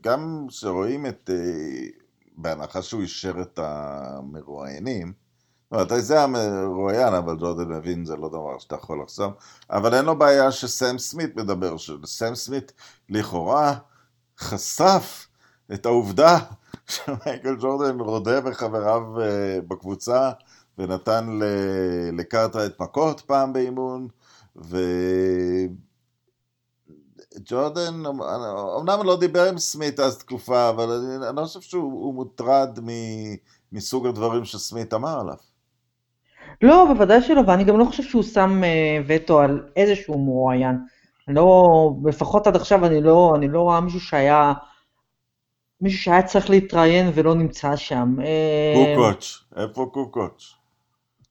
גם 0.00 0.46
כשרואים 0.48 1.06
את, 1.06 1.30
אה, 1.32 1.88
בהנחה 2.36 2.82
שהוא 2.82 3.02
אישר 3.02 3.40
את 3.42 3.58
המרואיינים, 3.62 5.12
זאת 5.70 5.90
אומרת, 5.90 6.04
זה 6.04 6.22
המרואיין, 6.22 7.14
אבל 7.14 7.36
ג'ורדן 7.38 7.68
מבין, 7.68 8.04
זה 8.04 8.16
לא 8.16 8.28
דבר 8.28 8.58
שאתה 8.58 8.74
יכול 8.74 9.02
לחסום, 9.02 9.32
אבל 9.70 9.94
אין 9.94 10.04
לו 10.04 10.18
בעיה 10.18 10.50
שסם 10.52 10.98
סמית 10.98 11.36
מדבר, 11.36 11.76
שסם 11.76 12.34
סמית 12.34 12.72
לכאורה 13.08 13.74
חשף 14.38 15.28
את 15.74 15.86
העובדה 15.86 16.38
שמייקל 16.92 17.56
ג'ורדן 17.60 18.00
רודה 18.00 18.40
בחבריו 18.40 19.20
אה, 19.20 19.58
בקבוצה 19.68 20.30
ונתן 20.78 21.38
לקרטה 22.12 22.66
את 22.66 22.80
מכות 22.80 23.20
פעם 23.20 23.52
באימון, 23.52 24.08
ו... 24.56 24.76
ג'ורדן, 27.44 28.02
אמנם 28.80 28.98
לא 29.04 29.16
דיבר 29.20 29.48
עם 29.48 29.58
סמית 29.58 30.00
אז 30.00 30.18
תקופה, 30.18 30.68
אבל 30.68 30.90
אני, 30.90 31.28
אני 31.28 31.36
לא 31.36 31.42
חושב 31.42 31.60
שהוא 31.60 32.14
מוטרד 32.14 32.78
מ, 32.82 32.88
מסוג 33.72 34.06
הדברים 34.06 34.44
שסמית 34.44 34.94
אמר 34.94 35.20
עליו. 35.20 35.36
לא, 36.62 36.84
בוודאי 36.88 37.22
שלא, 37.22 37.42
ואני 37.46 37.64
גם 37.64 37.78
לא 37.78 37.84
חושב 37.84 38.02
שהוא 38.02 38.22
שם 38.22 38.60
uh, 38.62 39.04
וטו 39.06 39.40
על 39.40 39.62
איזשהו 39.76 40.18
מרואיין. 40.18 40.76
לא, 41.28 41.90
לפחות 42.04 42.46
עד 42.46 42.56
עכשיו 42.56 42.86
אני 42.86 43.00
לא, 43.00 43.32
אני 43.36 43.48
לא 43.48 43.60
רואה 43.60 43.80
מישהו 43.80 44.00
שהיה, 44.00 44.52
מישהו 45.80 46.02
שהיה 46.02 46.22
צריך 46.22 46.50
להתראיין 46.50 47.10
ולא 47.14 47.34
נמצא 47.34 47.76
שם. 47.76 48.16
אה, 48.24 48.94
קוקוץ', 48.96 49.44
איפה 49.56 49.90
קוקוץ'? 49.92 50.54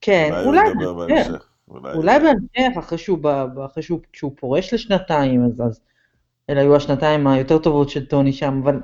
כן, 0.00 0.30
אולי, 0.44 0.60
אולי 0.60 1.06
בהמשך. 1.06 1.46
אולי, 1.68 1.92
אולי 1.94 2.18
בהמשך, 2.18 2.78
אחרי 2.78 2.98
שהוא, 2.98 3.18
אחרי 3.66 3.82
שהוא, 3.82 4.00
שהוא 4.12 4.32
פורש 4.36 4.74
לשנתיים, 4.74 5.44
אז, 5.44 5.60
אז 5.60 5.80
אלה 6.50 6.60
היו 6.60 6.76
השנתיים 6.76 7.26
היותר 7.26 7.58
טובות 7.58 7.90
של 7.90 8.06
טוני 8.06 8.32
שם, 8.32 8.60
אבל 8.64 8.80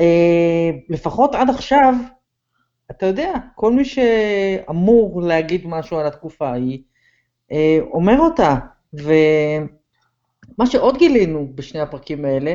אה, 0.00 0.70
לפחות 0.88 1.34
עד 1.34 1.50
עכשיו, 1.50 1.94
אתה 2.90 3.06
יודע, 3.06 3.32
כל 3.54 3.72
מי 3.72 3.84
שאמור 3.84 5.22
להגיד 5.22 5.66
משהו 5.66 5.98
על 5.98 6.06
התקופה 6.06 6.48
ההיא, 6.48 6.82
אה, 7.52 7.78
אומר 7.92 8.18
אותה. 8.18 8.56
ומה 8.94 10.66
שעוד 10.66 10.98
גילינו 10.98 11.48
בשני 11.54 11.80
הפרקים 11.80 12.24
האלה, 12.24 12.54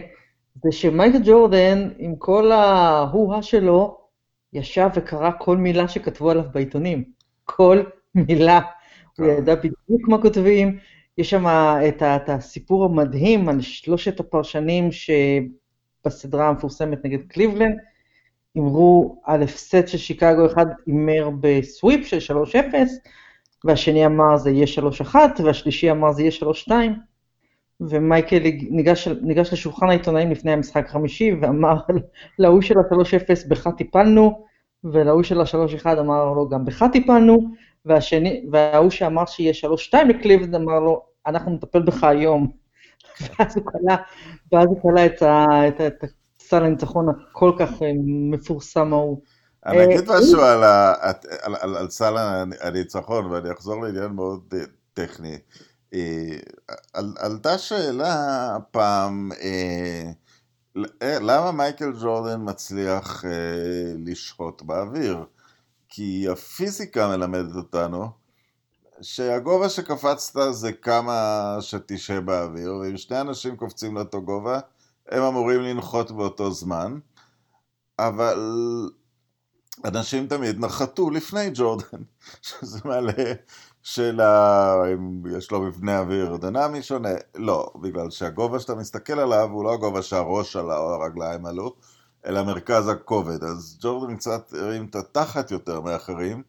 זה 0.64 0.72
שמייקל 0.72 1.18
ג'ורדן, 1.26 1.90
עם 1.98 2.16
כל 2.16 2.52
ההוא-הא 2.52 3.42
שלו, 3.42 3.98
ישב 4.54 4.90
וקרא 4.96 5.32
כל 5.40 5.58
מילה 5.58 5.88
שכתבו 5.88 6.32
עליו 6.32 6.44
בעיתונים. 6.54 7.04
כל 7.46 7.84
מילה. 8.16 8.60
הוא 9.18 9.28
ידע 9.28 9.56
בדיוק 9.56 10.08
מה 10.08 10.22
כותבים. 10.22 10.78
יש 11.18 11.30
שם 11.30 11.48
את, 11.88 12.04
את 12.04 12.30
הסיפור 12.30 12.86
המדהים 12.86 13.50
על 13.50 13.62
שלושת 13.62 14.20
הפרשנים 14.20 14.90
שבסדרה 14.92 16.50
המפורסמת 16.50 17.06
נגד 17.06 17.28
קליבלנד, 17.28 17.78
הימרו 18.56 19.22
על 19.24 19.44
הפסד 19.44 19.88
של 19.88 19.98
שיקגו, 19.98 20.46
אחד 20.46 20.66
הימר 20.86 21.30
בסוויפ 21.40 22.08
של 22.08 22.34
3-0, 22.52 22.56
והשני 23.64 24.06
אמר 24.06 24.38
זה 24.38 24.50
יהיה 24.52 24.66
3-1, 25.02 25.16
והשלישי 25.44 25.92
אמר 25.92 26.12
זה 26.12 26.22
יהיה 26.22 26.32
3-2, 26.68 26.72
ומייקל 27.82 28.40
ניגש, 28.70 29.08
ניגש 29.08 29.54
לשולחן 29.54 29.90
העיתונאים 29.90 30.32
לפני 30.32 30.52
המשחק 30.52 30.86
החמישי 30.86 31.32
ואמר 31.42 31.76
להוא 32.40 32.62
של 32.62 32.80
ה-3-0 32.80 33.50
בך 33.50 33.68
טיפלנו, 33.78 34.46
ולהוא 34.84 35.24
של 35.24 35.42
ה-3-1 35.42 36.00
אמר 36.00 36.34
לו 36.34 36.50
גם 36.50 36.66
בך 36.66 36.86
טיפלנו, 36.92 37.40
והשני, 37.86 38.46
וההוא 38.52 38.90
שאמר 38.90 39.26
שיהיה 39.26 39.54
שלוש 39.54 39.86
שתיים 39.86 40.10
לקליבלנד 40.10 40.56
אמר 40.56 40.80
לו, 40.80 41.06
אנחנו 41.28 41.52
נטפל 41.52 41.82
בך 41.82 42.04
היום. 42.04 42.52
ואז 43.22 43.58
הוא 43.58 43.66
קלע, 43.66 43.96
ואז 44.52 44.66
הוא 44.66 44.82
קלע 44.82 45.06
את, 45.06 45.24
את, 45.24 46.04
את 46.04 46.10
סל 46.40 46.64
הניצחון 46.64 47.08
הכל 47.10 47.52
כך 47.60 47.82
אה, 47.82 47.92
מפורסם 48.06 48.94
ההוא. 48.94 49.22
אני 49.66 49.84
אגיד 49.84 50.10
אה, 50.10 50.20
משהו 50.20 50.42
על, 50.42 50.64
על, 50.64 51.56
על, 51.62 51.76
על 51.76 51.90
סל 51.90 52.14
הניצחון, 52.62 53.26
ואני 53.26 53.52
אחזור 53.52 53.84
לעניין 53.84 54.12
מאוד 54.12 54.54
אה, 54.54 54.60
טכני. 54.94 55.38
על, 56.94 57.14
עלתה 57.20 57.58
שאלה 57.58 58.58
פעם, 58.72 59.32
למה 61.02 61.52
מייקל 61.52 61.92
ג'ורדן 62.02 62.42
מצליח 62.50 63.24
לשהות 64.06 64.62
באוויר? 64.62 65.26
כי 65.90 66.28
הפיזיקה 66.30 67.08
מלמדת 67.08 67.56
אותנו 67.56 68.10
שהגובה 69.02 69.70
שקפצת 69.70 70.40
זה 70.52 70.72
כמה 70.72 71.58
שתשהה 71.62 72.22
באוויר, 72.22 72.76
ואם 72.76 72.98
שני 72.98 73.22
אנשים 73.22 73.56
קופצים 73.56 73.96
לאותו 73.96 74.22
גובה, 74.22 74.60
הם 75.10 75.24
אמורים 75.24 75.62
לנחות 75.62 76.12
באותו 76.12 76.52
זמן, 76.52 77.00
אבל 78.00 78.52
אנשים 79.86 80.28
תמיד 80.28 80.60
נחתו 80.60 81.10
לפני 81.10 81.50
ג'ורדן, 81.54 82.04
שזה 82.42 82.80
מעלה 82.86 83.34
של 83.84 84.22
ה... 84.22 84.74
אם 84.94 85.24
יש 85.38 85.52
לו 85.52 85.62
מבנה 85.62 86.00
אוויר 86.00 86.38
דינמי 86.38 86.84
שונה, 86.84 87.10
לא, 87.36 87.72
בגלל 87.82 88.10
שהגובה 88.10 88.60
שאתה 88.60 88.76
מסתכל 88.76 89.20
עליו 89.20 89.50
הוא 89.52 89.64
לא 89.64 89.74
הגובה 89.74 90.02
שהראש 90.02 90.56
עלה 90.56 90.78
או 90.78 90.94
הרגליים 90.94 91.46
עלו, 91.46 91.76
אלא 92.26 92.44
מרכז 92.44 92.88
הכובד. 92.88 93.44
אז 93.44 93.78
ג'ורדן 93.82 94.16
קצת 94.16 94.54
הרים 94.54 94.86
את 94.86 94.96
התחת 94.96 95.52
יותר 95.52 95.82
מאחרים, 95.82 96.44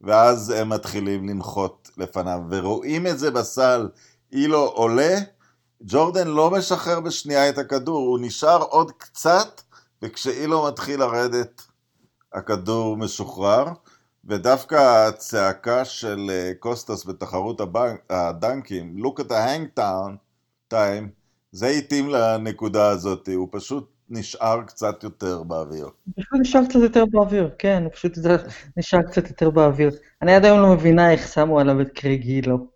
ואז 0.00 0.50
הם 0.50 0.68
מתחילים 0.68 1.28
לנחות 1.28 1.90
לפניו, 1.96 2.40
ורואים 2.50 3.06
את 3.06 3.18
זה 3.18 3.30
בסל, 3.30 3.88
אילו 4.32 4.64
עולה, 4.64 5.18
ג'ורדן 5.82 6.28
לא 6.28 6.50
משחרר 6.50 7.00
בשנייה 7.00 7.48
את 7.48 7.58
הכדור, 7.58 7.98
הוא 7.98 8.18
נשאר 8.22 8.62
עוד 8.62 8.92
קצת, 8.92 9.60
וכשאילו 10.02 10.66
מתחיל 10.66 11.00
לרדת, 11.00 11.62
הכדור 12.32 12.96
משוחרר. 12.96 13.64
ודווקא 14.28 15.06
הצעקה 15.08 15.84
של 15.84 16.30
אה, 16.30 16.52
קוסטס 16.58 17.06
בתחרות 17.06 17.60
הדנקים, 18.10 18.96
look 18.98 19.20
at 19.20 19.24
the 19.24 19.32
hang 19.32 19.78
town 19.78 20.12
time, 20.74 21.08
זה 21.52 21.66
התאים 21.66 22.08
לנקודה 22.08 22.88
הזאת, 22.88 23.28
הוא 23.34 23.48
פשוט 23.50 23.90
נשאר 24.10 24.62
קצת 24.66 25.04
יותר 25.04 25.42
באוויר. 25.42 25.84
הוא 25.84 26.14
פשוט 26.16 26.40
נשאר 26.40 26.60
קצת 26.68 26.80
יותר 26.82 27.04
באוויר, 27.06 27.50
כן, 27.58 27.82
הוא 27.84 27.92
פשוט 27.92 28.18
נשאר 28.76 29.02
קצת 29.02 29.28
יותר 29.28 29.50
באוויר. 29.50 29.90
אני 30.22 30.34
עד 30.34 30.44
היום 30.44 30.60
לא 30.60 30.72
מבינה 30.72 31.12
איך 31.12 31.28
שמו 31.28 31.60
עליו 31.60 31.80
את 31.80 31.88
קרייג 31.94 32.20
אילו. 32.20 32.66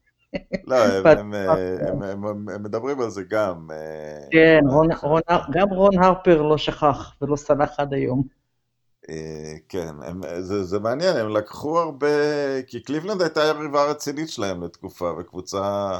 לא, 0.66 0.76
הם, 1.06 2.62
מדברים 2.62 3.00
על 3.00 3.10
זה 3.10 3.22
גם. 3.30 3.68
אה, 3.70 4.26
כן, 4.30 4.60
רון, 4.70 4.88
גם 5.50 5.68
רון 5.68 5.98
הרפר 6.02 6.42
לא 6.42 6.58
שכח 6.58 7.16
ולא 7.22 7.36
סלח 7.36 7.70
עד 7.78 7.94
היום. 7.94 8.41
אה, 9.10 9.54
כן, 9.68 9.94
הם, 10.02 10.20
זה, 10.40 10.64
זה 10.64 10.78
מעניין, 10.78 11.16
הם 11.16 11.28
לקחו 11.28 11.78
הרבה, 11.78 12.06
כי 12.66 12.80
קליבלנד 12.80 13.22
הייתה 13.22 13.44
יריבה 13.44 13.90
רצינית 13.90 14.28
שלהם 14.28 14.62
לתקופה, 14.62 15.12
וקבוצה, 15.18 15.90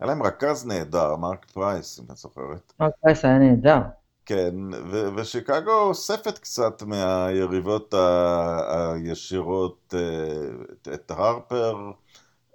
היה 0.00 0.06
להם 0.08 0.22
רכז 0.22 0.66
נהדר, 0.66 1.16
מרק 1.16 1.46
פרייס, 1.52 2.00
אם 2.00 2.04
את 2.12 2.16
זוכרת. 2.16 2.72
מרק 2.80 2.92
פרייס 3.02 3.24
היה 3.24 3.38
נהדר. 3.38 3.78
כן, 4.26 4.54
ו- 4.90 5.08
ושיקגו 5.16 5.72
אוספת 5.72 6.38
קצת 6.38 6.82
מהיריבות 6.82 7.94
ה- 7.94 8.92
הישירות 8.92 9.94
אה, 9.96 10.94
את 10.94 11.10
הרפר, 11.10 11.76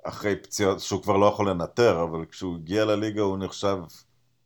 אחרי 0.03 0.35
פציעות, 0.35 0.79
שהוא 0.79 1.03
כבר 1.03 1.17
לא 1.17 1.25
יכול 1.25 1.49
לנתר, 1.49 2.03
אבל 2.03 2.25
כשהוא 2.25 2.55
הגיע 2.55 2.85
לליגה 2.85 3.21
הוא 3.21 3.37
נחשב 3.37 3.77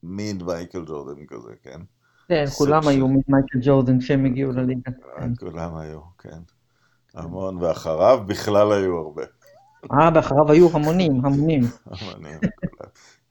מין 0.03 0.37
מייקל 0.45 0.85
ג'ורדן 0.85 1.25
כזה, 1.25 1.51
כן? 1.63 1.81
כן, 2.27 2.45
כולם 2.57 2.87
היו 2.87 3.07
מייקל 3.07 3.59
ג'ורדן 3.61 3.99
כשהם 3.99 4.25
הגיעו 4.25 4.51
לליגה. 4.51 4.91
אה, 5.17 5.25
כולם 5.39 5.75
היו, 5.75 5.99
כן. 6.19 6.39
המון, 7.15 7.57
ואחריו 7.57 8.23
בכלל 8.27 8.71
היו 8.71 8.97
הרבה. 8.97 9.23
אה, 9.91 10.09
ואחריו 10.15 10.51
היו 10.51 10.69
המונים, 10.73 11.25
המונים. 11.25 11.63
המונים, 11.85 12.39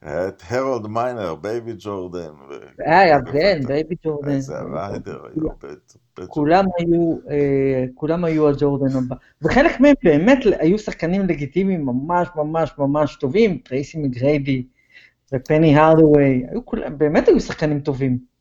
היה 0.03 0.29
את 0.29 0.43
הרולד 0.51 0.87
מיינר, 0.87 1.35
בייבי 1.35 1.73
ג'ורדן. 1.79 2.33
היה, 2.79 3.19
כן, 3.33 3.61
בייבי 3.67 3.95
ג'ורדן. 4.05 4.31
אייזאה 4.31 4.55
ריידר 4.73 5.21
היו. 5.25 5.49
כולם 6.29 6.65
היו, 6.79 7.17
אה, 7.31 7.85
כולם 7.95 8.25
היו 8.25 8.49
הג'ורדן 8.49 8.97
הבא. 8.97 9.17
וחלק 9.43 9.81
מהם 9.81 9.95
באמת 10.03 10.39
היו 10.59 10.79
שחקנים 10.79 11.27
לגיטימיים 11.27 11.87
ממש 11.87 12.29
ממש 12.37 12.73
ממש 12.79 13.17
טובים, 13.17 13.59
טרייסי 13.59 13.99
מגריידי 13.99 14.67
ופני 15.35 15.79
הרדווי, 15.79 16.47
באמת 16.99 17.29
היו 17.29 17.41
שחקנים 17.41 17.81
טובים. 17.81 18.32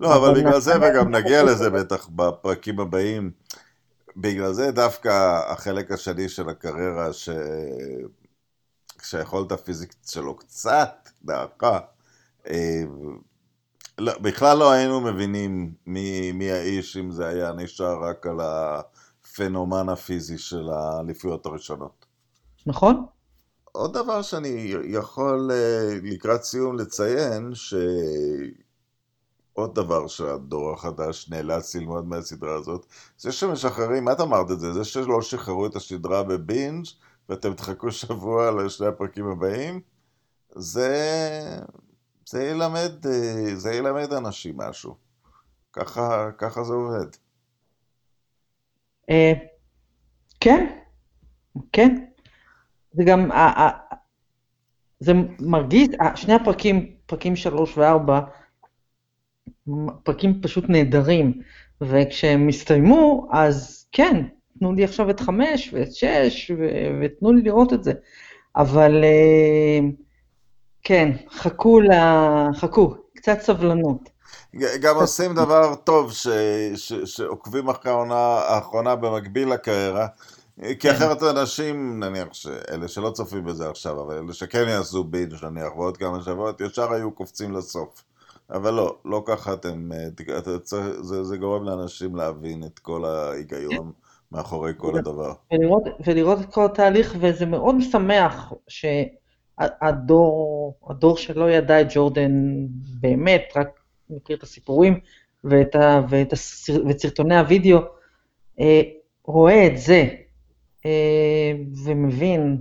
לא, 0.00 0.16
אבל 0.16 0.40
בגלל 0.40 0.60
זה, 0.60 0.72
וגם 0.76 1.14
נגיע 1.14 1.42
לזה 1.42 1.70
בטח 1.70 2.08
בפרקים 2.08 2.80
הבאים, 2.80 3.30
בגלל 4.16 4.52
זה 4.52 4.70
דווקא 4.70 5.40
החלק 5.48 5.92
השני 5.92 6.28
של 6.28 6.48
הקריירה, 6.48 7.12
ש... 7.12 7.28
כשהיכולת 8.98 9.52
הפיזיקית 9.52 10.08
שלו 10.08 10.36
קצת 10.36 11.08
דעכה, 11.24 11.78
אה, 12.48 12.82
לא, 13.98 14.18
בכלל 14.18 14.58
לא 14.58 14.70
היינו 14.70 15.00
מבינים 15.00 15.72
מי, 15.86 16.32
מי 16.32 16.50
האיש 16.52 16.96
אם 16.96 17.10
זה 17.10 17.26
היה 17.26 17.52
נשאר 17.52 18.04
רק 18.04 18.26
על 18.26 18.40
הפנומן 18.40 19.88
הפיזי 19.88 20.38
של 20.38 20.70
האליפויות 20.70 21.46
הראשונות. 21.46 22.06
נכון. 22.66 23.06
עוד 23.72 23.92
דבר 23.92 24.22
שאני 24.22 24.74
יכול 24.84 25.50
אה, 25.52 25.98
לקראת 26.02 26.42
סיום 26.42 26.78
לציין, 26.78 27.54
ש... 27.54 27.74
עוד 29.56 29.74
דבר 29.74 30.06
שהדור 30.06 30.72
החדש 30.72 31.28
נאלץ 31.30 31.74
ללמוד 31.74 32.08
מהסדרה 32.08 32.54
הזאת, 32.54 32.86
זה 33.18 33.32
שמשחררים, 33.32 34.08
את 34.08 34.20
אמרת 34.20 34.50
את 34.50 34.60
זה, 34.60 34.72
זה 34.72 34.84
שלא 34.84 35.22
שחררו 35.22 35.66
את 35.66 35.76
השדרה 35.76 36.22
בבינג' 36.22 36.86
ואתם 37.28 37.54
תחכו 37.54 37.92
שבוע 37.92 38.50
לשני 38.50 38.86
הפרקים 38.86 39.26
הבאים, 39.26 39.80
זה, 40.54 40.90
זה 42.26 42.44
ילמד, 42.44 43.06
זה 43.54 43.72
ילמד 43.72 44.12
אנשים 44.12 44.56
משהו. 44.56 44.94
ככה, 45.72 46.30
ככה 46.38 46.64
זה 46.64 46.74
עובד. 46.74 47.06
אה, 49.10 49.32
כן, 50.40 50.78
כן. 51.72 52.04
זה 52.92 53.04
גם, 53.06 53.30
זה 55.00 55.12
מרגיש, 55.40 55.88
שני 56.14 56.34
הפרקים, 56.34 56.96
פרקים 57.06 57.36
שלוש 57.36 57.78
וארבע, 57.78 58.20
פרקים 60.02 60.40
פשוט 60.42 60.64
נהדרים, 60.68 61.32
וכשהם 61.80 62.48
הסתיימו, 62.48 63.28
אז 63.32 63.86
כן, 63.92 64.24
תנו 64.58 64.72
לי 64.72 64.84
עכשיו 64.84 65.10
את 65.10 65.20
חמש 65.20 65.70
ואת 65.72 65.94
שש, 65.94 66.50
ו- 66.58 67.00
ותנו 67.02 67.32
לי 67.32 67.42
לראות 67.42 67.72
את 67.72 67.84
זה. 67.84 67.92
אבל 68.56 69.04
אה, 69.04 69.88
כן, 70.82 71.12
חכו, 71.30 71.80
ל... 71.80 71.90
חכו, 72.54 72.94
קצת 73.16 73.40
סבלנות. 73.40 74.08
גם 74.80 74.96
עושים 74.96 75.34
דבר 75.34 75.74
טוב 75.74 76.12
ש... 76.12 76.28
ש... 76.76 76.92
שעוקבים 76.92 77.68
אחרי 77.68 77.92
העונה 77.92 78.14
האחרונה 78.48 78.96
במקביל 78.96 79.52
לקריירה, 79.52 80.06
כי 80.62 80.76
כן. 80.78 80.90
אחרת 80.90 81.22
אנשים, 81.22 82.04
נניח, 82.04 82.28
אלה 82.70 82.88
שלא 82.88 83.10
צופים 83.10 83.44
בזה 83.44 83.68
עכשיו, 83.70 84.02
אבל 84.02 84.14
אלה 84.14 84.32
שכן 84.32 84.68
יעשו 84.68 85.04
בינג' 85.04 85.44
נניח 85.44 85.76
ועוד 85.76 85.96
כמה 85.96 86.22
שבועות, 86.22 86.60
ישר 86.60 86.92
היו 86.92 87.10
קופצים 87.10 87.52
לסוף. 87.52 88.04
אבל 88.50 88.74
לא, 88.74 88.98
לא 89.04 89.22
ככה 89.26 89.52
אתם, 89.52 89.92
אה, 89.92 90.08
זה, 91.02 91.24
זה 91.24 91.36
גורם 91.36 91.64
לאנשים 91.64 92.16
להבין 92.16 92.64
את 92.64 92.78
כל 92.78 93.04
ההיגיון 93.04 93.92
מאחורי 94.32 94.72
כל 94.76 94.98
הדבר. 94.98 95.32
ולראות, 95.52 95.82
ולראות 96.06 96.40
את 96.40 96.54
כל 96.54 96.64
התהליך, 96.64 97.16
וזה 97.20 97.46
מאוד 97.46 97.74
משמח 97.74 98.52
שהדור 98.68 100.74
הדור 100.88 101.16
שלא 101.16 101.50
ידע 101.50 101.80
את 101.80 101.86
ג'ורדן 101.90 102.32
באמת, 103.00 103.42
רק 103.56 103.68
מכיר 104.10 104.36
את 104.36 104.42
הסיפורים 104.42 105.00
ואת, 105.44 105.74
ה, 105.74 106.00
ואת 106.08 106.32
הסר, 106.32 106.86
ואת 106.88 106.98
סרטוני 106.98 107.38
הוידאו, 107.38 107.78
אה, 108.60 108.82
רואה 109.24 109.66
את 109.66 109.78
זה 109.78 110.08
אה, 110.86 111.52
ומבין 111.84 112.60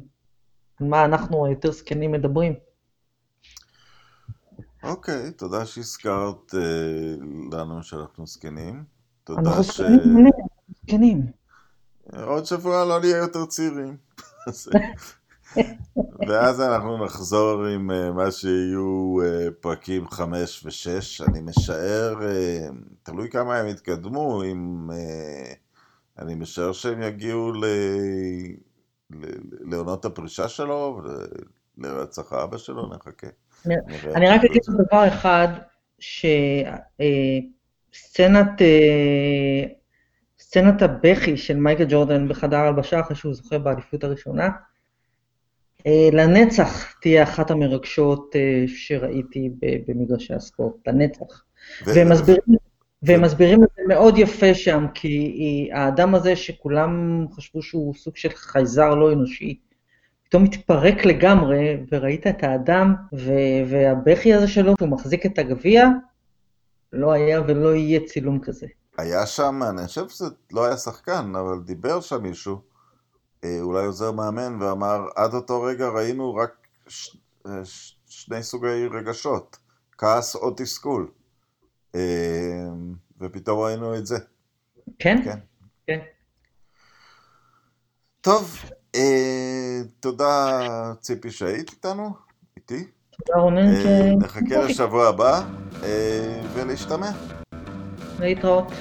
על 0.81 0.87
מה 0.87 1.05
אנחנו 1.05 1.45
היותר 1.45 1.71
זקנים 1.71 2.11
מדברים. 2.11 2.53
אוקיי, 4.85 5.31
תודה 5.31 5.65
שהזכרת 5.65 6.55
אה, 6.55 7.15
לנו 7.51 7.83
שאנחנו 7.83 8.27
זקנים. 8.27 8.83
תודה 9.23 9.41
אנחנו 9.41 9.63
ש... 9.63 9.81
זקנים. 10.83 11.31
עוד 12.23 12.45
שבוע 12.45 12.85
לא 12.85 12.99
נהיה 12.99 13.17
יותר 13.17 13.45
צעירים. 13.45 13.97
ואז 16.27 16.61
אנחנו 16.61 17.05
נחזור 17.05 17.65
עם 17.65 17.91
uh, 17.91 18.11
מה 18.11 18.31
שיהיו 18.31 19.17
uh, 19.21 19.51
פרקים 19.61 20.07
5 20.09 20.65
ו-6. 20.65 21.29
אני 21.29 21.41
משער, 21.41 22.15
uh, 22.19 22.73
תלוי 23.03 23.29
כמה 23.29 23.57
הם 23.57 23.67
יתקדמו, 23.67 24.43
אם... 24.43 24.89
Uh, 24.91 25.55
אני 26.19 26.35
משער 26.35 26.71
שהם 26.71 27.01
יגיעו 27.01 27.51
ל... 27.51 27.65
לעונות 29.59 30.05
הפרישה 30.05 30.47
שלו, 30.49 31.01
לרצח 31.77 32.33
האבא 32.33 32.57
שלו, 32.57 32.87
נחכה. 32.87 33.27
אני 34.15 34.29
רק 34.29 34.43
אגיד 34.43 34.61
דבר 34.87 35.07
אחד, 35.07 35.47
שסצנת 35.99 37.01
אה, 38.61 39.63
סצנת 40.39 40.81
הבכי 40.81 41.37
של 41.37 41.57
מייקל 41.57 41.85
ג'ורדן 41.89 42.27
בחדר 42.27 42.57
הלבשה 42.57 42.99
אחרי 42.99 43.15
שהוא 43.15 43.33
זוכה 43.33 43.57
באליפות 43.57 44.03
הראשונה, 44.03 44.49
אה, 45.87 46.09
לנצח 46.11 46.93
תהיה 47.01 47.23
אחת 47.23 47.51
המרגשות 47.51 48.35
אה, 48.35 48.63
שראיתי 48.67 49.49
במגרשי 49.87 50.33
הספורט, 50.33 50.87
לנצח. 50.87 51.43
והם 51.85 52.09
מסבירים, 52.09 52.41
והם 53.03 53.21
מסבירים 53.21 53.63
את 53.63 53.69
זה 53.75 53.81
מאוד 53.87 54.17
יפה 54.17 54.53
שם, 54.53 54.85
כי 54.93 55.69
האדם 55.73 56.15
הזה 56.15 56.35
שכולם 56.35 57.25
חשבו 57.31 57.61
שהוא 57.61 57.93
סוג 57.93 58.17
של 58.17 58.29
חייזר 58.29 58.95
לא 58.95 59.13
אנושי, 59.13 59.59
פתאום 60.35 60.45
התפרק 60.45 61.05
לגמרי, 61.05 61.77
וראית 61.91 62.27
את 62.27 62.43
האדם, 62.43 62.95
ו- 63.13 63.71
והבכי 63.71 64.33
הזה 64.33 64.47
שלו, 64.47 64.73
שהוא 64.77 64.89
מחזיק 64.89 65.25
את 65.25 65.39
הגביע, 65.39 65.87
לא 66.93 67.11
היה 67.11 67.41
ולא 67.47 67.75
יהיה 67.75 67.99
צילום 68.05 68.39
כזה. 68.39 68.67
היה 68.97 69.25
שם, 69.25 69.59
אני 69.69 69.87
חושב 69.87 70.09
שזה 70.09 70.25
לא 70.51 70.65
היה 70.65 70.77
שחקן, 70.77 71.33
אבל 71.35 71.59
דיבר 71.65 72.01
שם 72.01 72.23
מישהו, 72.23 72.61
אה, 73.43 73.57
אולי 73.61 73.85
עוזר 73.85 74.11
מאמן, 74.11 74.61
ואמר, 74.61 75.01
עד 75.15 75.33
אותו 75.33 75.61
רגע 75.61 75.89
ראינו 75.89 76.35
רק 76.35 76.67
ש... 76.87 77.17
אה, 77.47 77.65
ש... 77.65 77.95
שני 78.07 78.43
סוגי 78.43 78.87
רגשות, 78.91 79.57
כעס 79.97 80.35
או 80.35 80.51
תסכול. 80.57 81.11
אה, 81.95 82.67
ופתאום 83.19 83.59
ראינו 83.59 83.97
את 83.97 84.05
זה. 84.05 84.17
כן? 84.99 85.21
כן. 85.25 85.39
כן. 85.87 85.99
טוב, 88.21 88.59
תודה 89.99 90.59
ציפי 90.99 91.31
שהיית 91.31 91.69
איתנו, 91.69 92.09
איתי. 92.57 92.83
תודה 93.25 93.39
רונן. 93.41 93.67
אה, 93.75 93.81
ש- 93.83 94.15
נחכה 94.23 94.61
לשבוע 94.63 95.07
הבא, 95.07 95.41
אה, 95.83 96.41
ולהשתמע. 96.53 97.09
להתראות. 98.19 98.71